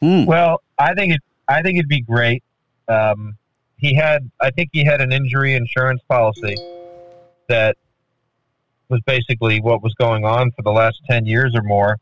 Hmm. 0.00 0.24
Well, 0.26 0.62
I 0.78 0.94
think 0.94 1.14
it. 1.14 1.20
I 1.50 1.62
think 1.62 1.78
it'd 1.78 1.88
be 1.88 2.00
great. 2.00 2.42
Um, 2.88 3.36
he 3.76 3.94
had. 3.94 4.30
I 4.40 4.50
think 4.50 4.70
he 4.72 4.84
had 4.84 5.00
an 5.00 5.12
injury 5.12 5.54
insurance 5.54 6.00
policy 6.08 6.56
that 7.48 7.76
was 8.88 9.00
basically 9.06 9.60
what 9.60 9.82
was 9.82 9.94
going 9.94 10.24
on 10.24 10.50
for 10.52 10.62
the 10.62 10.70
last 10.70 11.00
ten 11.08 11.26
years 11.26 11.54
or 11.54 11.62
more. 11.62 11.96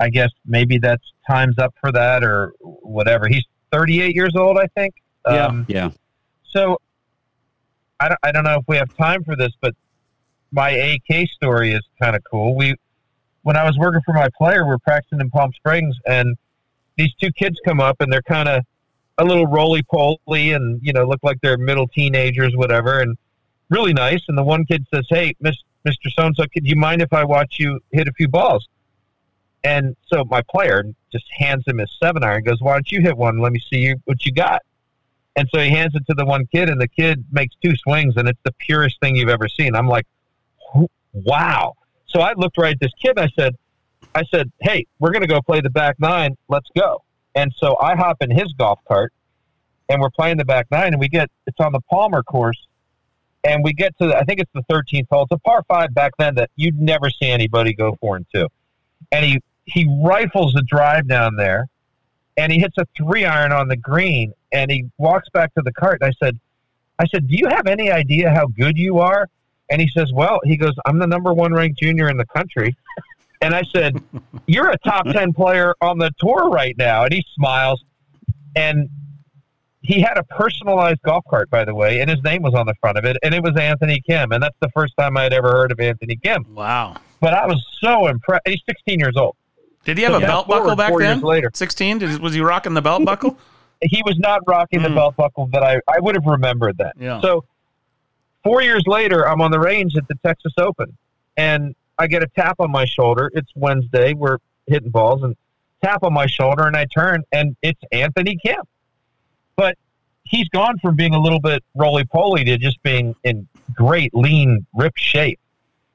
I 0.00 0.08
guess 0.10 0.30
maybe 0.46 0.78
that's 0.78 1.02
time's 1.28 1.58
up 1.58 1.74
for 1.80 1.92
that 1.92 2.24
or 2.24 2.54
whatever. 2.60 3.28
He's 3.28 3.44
38 3.72 4.14
years 4.14 4.34
old, 4.36 4.58
I 4.58 4.66
think. 4.76 4.94
Yeah. 5.26 5.46
Um, 5.46 5.66
Yeah. 5.68 5.90
so 6.50 6.78
I 8.00 8.08
don't, 8.08 8.18
I 8.22 8.32
don't 8.32 8.44
know 8.44 8.56
if 8.58 8.64
we 8.66 8.76
have 8.76 8.94
time 8.96 9.22
for 9.22 9.36
this, 9.36 9.52
but 9.60 9.74
my 10.50 10.70
AK 10.70 11.28
story 11.34 11.72
is 11.72 11.82
kind 12.00 12.16
of 12.16 12.22
cool. 12.28 12.56
We, 12.56 12.74
when 13.42 13.56
I 13.56 13.64
was 13.64 13.78
working 13.78 14.00
for 14.04 14.12
my 14.12 14.28
player, 14.36 14.66
we're 14.66 14.78
practicing 14.78 15.20
in 15.20 15.30
Palm 15.30 15.52
Springs, 15.52 15.94
and 16.06 16.36
these 16.96 17.12
two 17.20 17.32
kids 17.32 17.58
come 17.64 17.80
up, 17.80 18.00
and 18.00 18.12
they're 18.12 18.22
kind 18.22 18.48
of 18.48 18.64
a 19.18 19.24
little 19.24 19.46
roly 19.46 19.82
poly, 19.82 20.52
and 20.52 20.80
you 20.82 20.92
know, 20.92 21.04
look 21.04 21.20
like 21.22 21.38
they're 21.42 21.58
middle 21.58 21.88
teenagers, 21.88 22.56
whatever, 22.56 23.00
and 23.00 23.16
really 23.70 23.92
nice. 23.92 24.22
And 24.28 24.36
the 24.36 24.42
one 24.42 24.64
kid 24.64 24.86
says, 24.92 25.06
"Hey, 25.08 25.34
Miss, 25.40 25.56
Mr. 25.86 26.12
So 26.14 26.26
and 26.26 26.36
So, 26.36 26.44
could 26.52 26.66
you 26.66 26.76
mind 26.76 27.02
if 27.02 27.12
I 27.12 27.24
watch 27.24 27.56
you 27.58 27.80
hit 27.92 28.08
a 28.08 28.12
few 28.12 28.28
balls?" 28.28 28.68
And 29.64 29.96
so 30.06 30.24
my 30.24 30.42
player 30.42 30.84
just 31.12 31.26
hands 31.30 31.64
him 31.66 31.78
his 31.78 31.90
seven 32.02 32.24
iron, 32.24 32.36
and 32.36 32.46
goes, 32.46 32.60
"Why 32.60 32.74
don't 32.74 32.90
you 32.90 33.00
hit 33.00 33.16
one? 33.16 33.38
Let 33.38 33.52
me 33.52 33.60
see 33.70 33.78
you, 33.78 33.96
what 34.04 34.24
you 34.24 34.32
got." 34.32 34.62
And 35.36 35.48
so 35.52 35.60
he 35.60 35.70
hands 35.70 35.94
it 35.94 36.06
to 36.08 36.14
the 36.14 36.26
one 36.26 36.46
kid, 36.46 36.68
and 36.68 36.80
the 36.80 36.88
kid 36.88 37.24
makes 37.32 37.54
two 37.62 37.74
swings, 37.76 38.16
and 38.16 38.28
it's 38.28 38.38
the 38.44 38.52
purest 38.52 39.00
thing 39.00 39.16
you've 39.16 39.30
ever 39.30 39.48
seen. 39.48 39.74
I'm 39.74 39.88
like, 39.88 40.06
wow. 41.12 41.74
So 42.06 42.20
I 42.20 42.34
looked 42.34 42.58
right 42.58 42.74
at 42.74 42.80
this 42.80 42.92
kid. 43.00 43.14
And 43.16 43.20
I 43.20 43.28
said, 43.34 43.56
I 44.14 44.24
said, 44.24 44.50
hey, 44.60 44.86
we're 44.98 45.12
going 45.12 45.22
to 45.22 45.28
go 45.28 45.40
play 45.40 45.60
the 45.60 45.70
back 45.70 45.98
nine. 45.98 46.36
Let's 46.48 46.68
go. 46.76 47.02
And 47.34 47.52
so 47.56 47.78
I 47.80 47.96
hop 47.96 48.18
in 48.20 48.30
his 48.30 48.52
golf 48.52 48.78
cart, 48.86 49.12
and 49.88 50.00
we're 50.00 50.10
playing 50.10 50.36
the 50.36 50.44
back 50.44 50.66
nine, 50.70 50.88
and 50.88 51.00
we 51.00 51.08
get 51.08 51.30
it's 51.46 51.58
on 51.60 51.72
the 51.72 51.80
Palmer 51.90 52.22
course, 52.22 52.66
and 53.44 53.64
we 53.64 53.72
get 53.72 53.96
to 53.98 54.08
the, 54.08 54.16
I 54.16 54.24
think 54.24 54.40
it's 54.40 54.50
the 54.52 54.62
13th 54.70 55.06
hole. 55.10 55.22
It's 55.24 55.32
a 55.32 55.38
par 55.38 55.62
five 55.66 55.94
back 55.94 56.12
then 56.18 56.34
that 56.34 56.50
you'd 56.56 56.78
never 56.78 57.08
see 57.10 57.30
anybody 57.30 57.72
go 57.72 57.96
four 58.00 58.16
and 58.16 58.26
two, 58.34 58.48
and 59.10 59.24
he 59.24 59.40
he 59.64 59.88
rifles 60.04 60.52
the 60.52 60.62
drive 60.62 61.08
down 61.08 61.36
there, 61.36 61.68
and 62.36 62.52
he 62.52 62.58
hits 62.58 62.76
a 62.78 62.86
three 62.96 63.24
iron 63.24 63.52
on 63.52 63.68
the 63.68 63.76
green, 63.76 64.34
and 64.52 64.70
he 64.70 64.90
walks 64.98 65.28
back 65.30 65.54
to 65.54 65.62
the 65.62 65.72
cart. 65.72 65.98
And 66.02 66.10
I 66.10 66.24
said, 66.24 66.38
I 66.98 67.06
said, 67.06 67.28
do 67.28 67.36
you 67.36 67.48
have 67.48 67.66
any 67.66 67.90
idea 67.90 68.30
how 68.30 68.46
good 68.46 68.76
you 68.76 68.98
are? 68.98 69.28
And 69.70 69.80
he 69.80 69.88
says, 69.88 70.12
well, 70.12 70.40
he 70.44 70.56
goes, 70.56 70.74
I'm 70.84 70.98
the 70.98 71.06
number 71.06 71.32
one 71.32 71.52
ranked 71.52 71.78
junior 71.80 72.08
in 72.08 72.16
the 72.16 72.26
country. 72.26 72.76
And 73.42 73.54
I 73.54 73.62
said, 73.74 74.02
You're 74.46 74.70
a 74.70 74.78
top 74.78 75.04
10 75.06 75.32
player 75.34 75.74
on 75.82 75.98
the 75.98 76.10
tour 76.18 76.48
right 76.48 76.74
now. 76.78 77.04
And 77.04 77.12
he 77.12 77.24
smiles. 77.34 77.82
And 78.56 78.88
he 79.82 80.00
had 80.00 80.16
a 80.16 80.22
personalized 80.24 81.00
golf 81.02 81.24
cart, 81.28 81.50
by 81.50 81.64
the 81.64 81.74
way, 81.74 82.00
and 82.00 82.08
his 82.08 82.22
name 82.22 82.42
was 82.42 82.54
on 82.54 82.66
the 82.66 82.74
front 82.80 82.98
of 82.98 83.04
it. 83.04 83.16
And 83.22 83.34
it 83.34 83.42
was 83.42 83.56
Anthony 83.58 84.00
Kim. 84.08 84.30
And 84.32 84.42
that's 84.42 84.56
the 84.60 84.68
first 84.74 84.94
time 84.96 85.16
I 85.16 85.24
had 85.24 85.32
ever 85.32 85.50
heard 85.50 85.72
of 85.72 85.80
Anthony 85.80 86.16
Kim. 86.16 86.44
Wow. 86.54 86.96
But 87.20 87.34
I 87.34 87.46
was 87.46 87.64
so 87.80 88.06
impressed. 88.06 88.42
He's 88.46 88.60
16 88.68 89.00
years 89.00 89.16
old. 89.16 89.34
Did 89.84 89.98
he 89.98 90.04
have 90.04 90.12
So 90.12 90.18
a 90.18 90.20
fast 90.20 90.30
belt 90.30 90.48
buckle 90.48 90.76
back 90.76 90.90
four 90.90 91.00
then? 91.00 91.16
years 91.16 91.24
later. 91.24 91.50
16? 91.52 91.98
Did, 91.98 92.20
was 92.20 92.34
he 92.34 92.40
rocking 92.40 92.74
the 92.74 92.82
belt 92.82 93.04
buckle? 93.04 93.36
He 93.84 94.00
was 94.06 94.16
not 94.20 94.42
rocking 94.46 94.80
the 94.82 94.90
Hmm. 94.90 94.94
belt 94.94 95.16
buckle 95.16 95.48
that 95.52 95.64
I, 95.64 95.80
I 95.88 95.98
would 95.98 96.14
have 96.14 96.24
remembered 96.24 96.78
that. 96.78 96.92
Yeah. 96.96 97.20
So 97.20 97.44
four 98.44 98.62
years 98.62 98.84
later, 98.86 99.26
I'm 99.28 99.40
on 99.40 99.50
the 99.50 99.58
range 99.58 99.96
at 99.96 100.06
the 100.06 100.14
Texas 100.24 100.52
Open, 100.56 100.96
and 101.36 101.74
I 102.02 102.08
get 102.08 102.22
a 102.24 102.26
tap 102.26 102.56
on 102.58 102.72
my 102.72 102.84
shoulder. 102.84 103.30
It's 103.32 103.50
Wednesday. 103.54 104.12
We're 104.12 104.38
hitting 104.66 104.90
balls, 104.90 105.22
and 105.22 105.36
tap 105.84 106.02
on 106.02 106.12
my 106.12 106.26
shoulder, 106.26 106.66
and 106.66 106.76
I 106.76 106.84
turn, 106.86 107.22
and 107.30 107.56
it's 107.62 107.80
Anthony 107.92 108.36
Kim. 108.44 108.60
But 109.54 109.78
he's 110.24 110.48
gone 110.48 110.78
from 110.80 110.96
being 110.96 111.14
a 111.14 111.20
little 111.20 111.38
bit 111.38 111.62
roly 111.76 112.04
poly 112.04 112.42
to 112.44 112.58
just 112.58 112.82
being 112.82 113.14
in 113.22 113.46
great, 113.72 114.12
lean, 114.14 114.66
ripped 114.74 114.98
shape. 114.98 115.38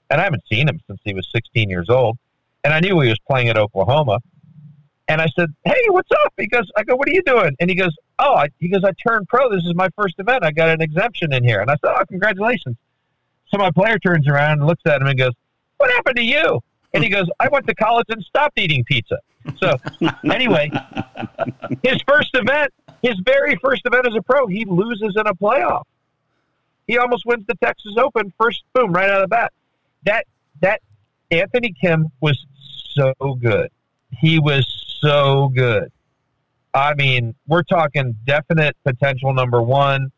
And 0.09 0.21
I 0.21 0.23
haven't 0.23 0.43
seen 0.47 0.69
him 0.69 0.79
since 0.87 1.01
he 1.03 1.13
was 1.13 1.27
16 1.33 1.69
years 1.69 1.89
old. 1.89 2.17
And 2.63 2.73
I 2.73 2.79
knew 2.79 2.97
he 3.01 3.09
was 3.09 3.19
playing 3.29 3.49
at 3.49 3.57
Oklahoma. 3.57 4.19
And 5.09 5.21
I 5.21 5.27
said, 5.37 5.49
"Hey, 5.65 5.81
what's 5.89 6.11
up?" 6.23 6.33
He 6.37 6.47
goes, 6.47 6.71
"I 6.77 6.83
go, 6.83 6.95
what 6.95 7.09
are 7.09 7.13
you 7.13 7.23
doing?" 7.23 7.53
And 7.59 7.69
he 7.69 7.75
goes, 7.75 7.95
"Oh, 8.17 8.33
I, 8.33 8.47
he 8.59 8.69
goes, 8.69 8.83
I 8.85 8.91
turned 9.05 9.27
pro. 9.27 9.49
This 9.49 9.65
is 9.65 9.75
my 9.75 9.89
first 9.97 10.15
event. 10.19 10.45
I 10.45 10.51
got 10.51 10.69
an 10.69 10.81
exemption 10.81 11.33
in 11.33 11.43
here." 11.43 11.59
And 11.59 11.69
I 11.69 11.75
said, 11.75 11.93
"Oh, 11.97 12.05
congratulations!" 12.07 12.77
So 13.47 13.57
my 13.57 13.71
player 13.71 13.99
turns 13.99 14.27
around 14.27 14.59
and 14.59 14.67
looks 14.67 14.83
at 14.85 15.01
him 15.01 15.07
and 15.07 15.17
goes, 15.17 15.31
"What 15.77 15.91
happened 15.91 16.17
to 16.17 16.23
you?" 16.23 16.61
And 16.93 17.03
he 17.03 17.09
goes, 17.09 17.27
"I 17.39 17.47
went 17.49 17.67
to 17.67 17.75
college 17.75 18.07
and 18.09 18.23
stopped 18.23 18.59
eating 18.59 18.83
pizza." 18.83 19.19
So 19.57 19.75
anyway, 20.29 20.71
his 21.83 22.01
first 22.07 22.31
event, 22.33 22.73
his 23.01 23.15
very 23.25 23.55
first 23.63 23.83
event 23.85 24.07
as 24.07 24.15
a 24.15 24.21
pro, 24.21 24.47
he 24.47 24.65
loses 24.65 25.15
in 25.15 25.27
a 25.27 25.33
playoff. 25.33 25.83
He 26.87 26.97
almost 26.97 27.25
wins 27.25 27.45
the 27.47 27.55
Texas 27.55 27.95
Open 27.97 28.33
first, 28.39 28.63
boom, 28.73 28.91
right 28.91 29.09
out 29.09 29.17
of 29.17 29.21
the 29.23 29.27
bat. 29.27 29.53
That 30.03 30.25
that 30.61 30.81
Anthony 31.31 31.73
Kim 31.79 32.11
was 32.21 32.45
so 32.93 33.13
good. 33.39 33.69
He 34.11 34.39
was 34.39 34.65
so 35.01 35.49
good. 35.49 35.91
I 36.73 36.93
mean, 36.95 37.35
we're 37.47 37.63
talking 37.63 38.15
definite 38.25 38.75
potential 38.83 39.33
number 39.33 39.61
one. 39.61 40.11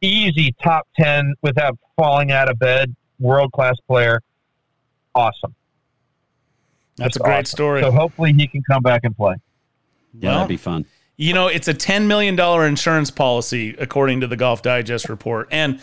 easy 0.00 0.54
top 0.62 0.86
10 0.98 1.34
without 1.42 1.78
falling 1.96 2.30
out 2.32 2.50
of 2.50 2.58
bed, 2.58 2.94
world 3.18 3.52
class 3.52 3.76
player. 3.86 4.20
Awesome. 5.16 5.54
That's 6.96 7.14
Just 7.14 7.20
a 7.20 7.24
great 7.24 7.34
awesome. 7.38 7.44
story. 7.46 7.82
So 7.82 7.90
hopefully 7.90 8.32
he 8.32 8.46
can 8.46 8.62
come 8.70 8.82
back 8.82 9.00
and 9.04 9.16
play. 9.16 9.36
Yeah, 10.18 10.28
Well, 10.30 10.38
that'd 10.38 10.48
be 10.48 10.56
fun. 10.56 10.84
You 11.16 11.32
know, 11.32 11.48
it's 11.48 11.68
a 11.68 11.74
$10 11.74 12.06
million 12.06 12.38
insurance 12.38 13.10
policy, 13.10 13.74
according 13.78 14.20
to 14.20 14.26
the 14.26 14.36
Golf 14.36 14.60
Digest 14.62 15.08
report. 15.08 15.48
And 15.50 15.80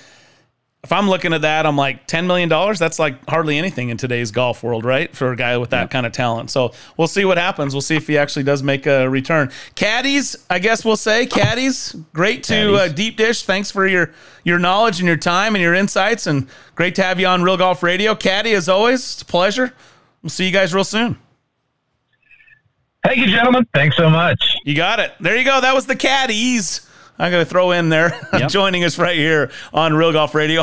if 0.84 0.92
I'm 0.92 1.10
looking 1.10 1.32
at 1.34 1.44
that, 1.44 1.66
I'm 1.66 1.78
like, 1.78 2.08
$10 2.08 2.28
million? 2.28 2.50
That's 2.50 3.00
like 3.00 3.26
hardly 3.30 3.58
anything 3.58 3.88
in 3.88 3.96
today's 3.96 4.32
golf 4.32 4.64
world, 4.64 4.84
right? 4.84 5.16
For 5.16 5.32
a 5.32 5.36
guy 5.38 5.58
with 5.58 5.70
that 5.70 5.90
kind 5.90 6.06
of 6.06 6.12
talent. 6.12 6.52
So 6.52 6.74
we'll 6.98 7.08
see 7.08 7.24
what 7.24 7.38
happens. 7.38 7.74
We'll 7.74 7.80
see 7.82 7.96
if 7.96 8.06
he 8.08 8.18
actually 8.18 8.44
does 8.44 8.62
make 8.64 8.86
a 8.86 9.10
return. 9.10 9.50
Caddies, 9.76 10.36
I 10.50 10.60
guess 10.60 10.84
we'll 10.84 10.98
say, 10.98 11.26
Caddies, 11.26 11.96
great 12.14 12.44
to 12.44 12.76
uh, 12.76 12.88
deep 12.90 13.16
dish. 13.16 13.44
Thanks 13.44 13.72
for 13.72 13.88
your, 13.88 14.12
your 14.44 14.60
knowledge 14.60 15.00
and 15.00 15.08
your 15.08 15.16
time 15.16 15.56
and 15.56 15.62
your 15.62 15.74
insights. 15.74 16.28
And 16.28 16.48
great 16.76 16.96
to 16.96 17.04
have 17.04 17.18
you 17.18 17.28
on 17.28 17.44
Real 17.44 17.56
Golf 17.56 17.82
Radio. 17.82 18.14
Caddy, 18.14 18.54
as 18.54 18.68
always, 18.68 19.00
it's 19.14 19.22
a 19.22 19.26
pleasure. 19.26 19.74
We'll 20.22 20.32
see 20.32 20.46
you 20.46 20.52
guys 20.52 20.74
real 20.74 20.84
soon. 20.84 21.18
Thank 23.06 23.20
you, 23.20 23.28
gentlemen. 23.28 23.66
Thanks 23.74 23.98
so 23.98 24.10
much. 24.10 24.56
You 24.64 24.76
got 24.76 25.00
it. 25.00 25.14
There 25.20 25.38
you 25.38 25.44
go. 25.44 25.60
That 25.60 25.74
was 25.74 25.86
the 25.86 25.96
caddies. 25.96 26.88
I'm 27.20 27.32
going 27.32 27.44
to 27.46 27.50
throw 27.50 27.72
in 27.72 27.90
there 27.90 28.20
Yep. 28.34 28.50
joining 28.50 28.84
us 28.84 28.98
right 28.98 29.16
here 29.16 29.52
on 29.74 29.94
Real 29.94 30.12
Golf 30.12 30.34
Radio. 30.34 30.62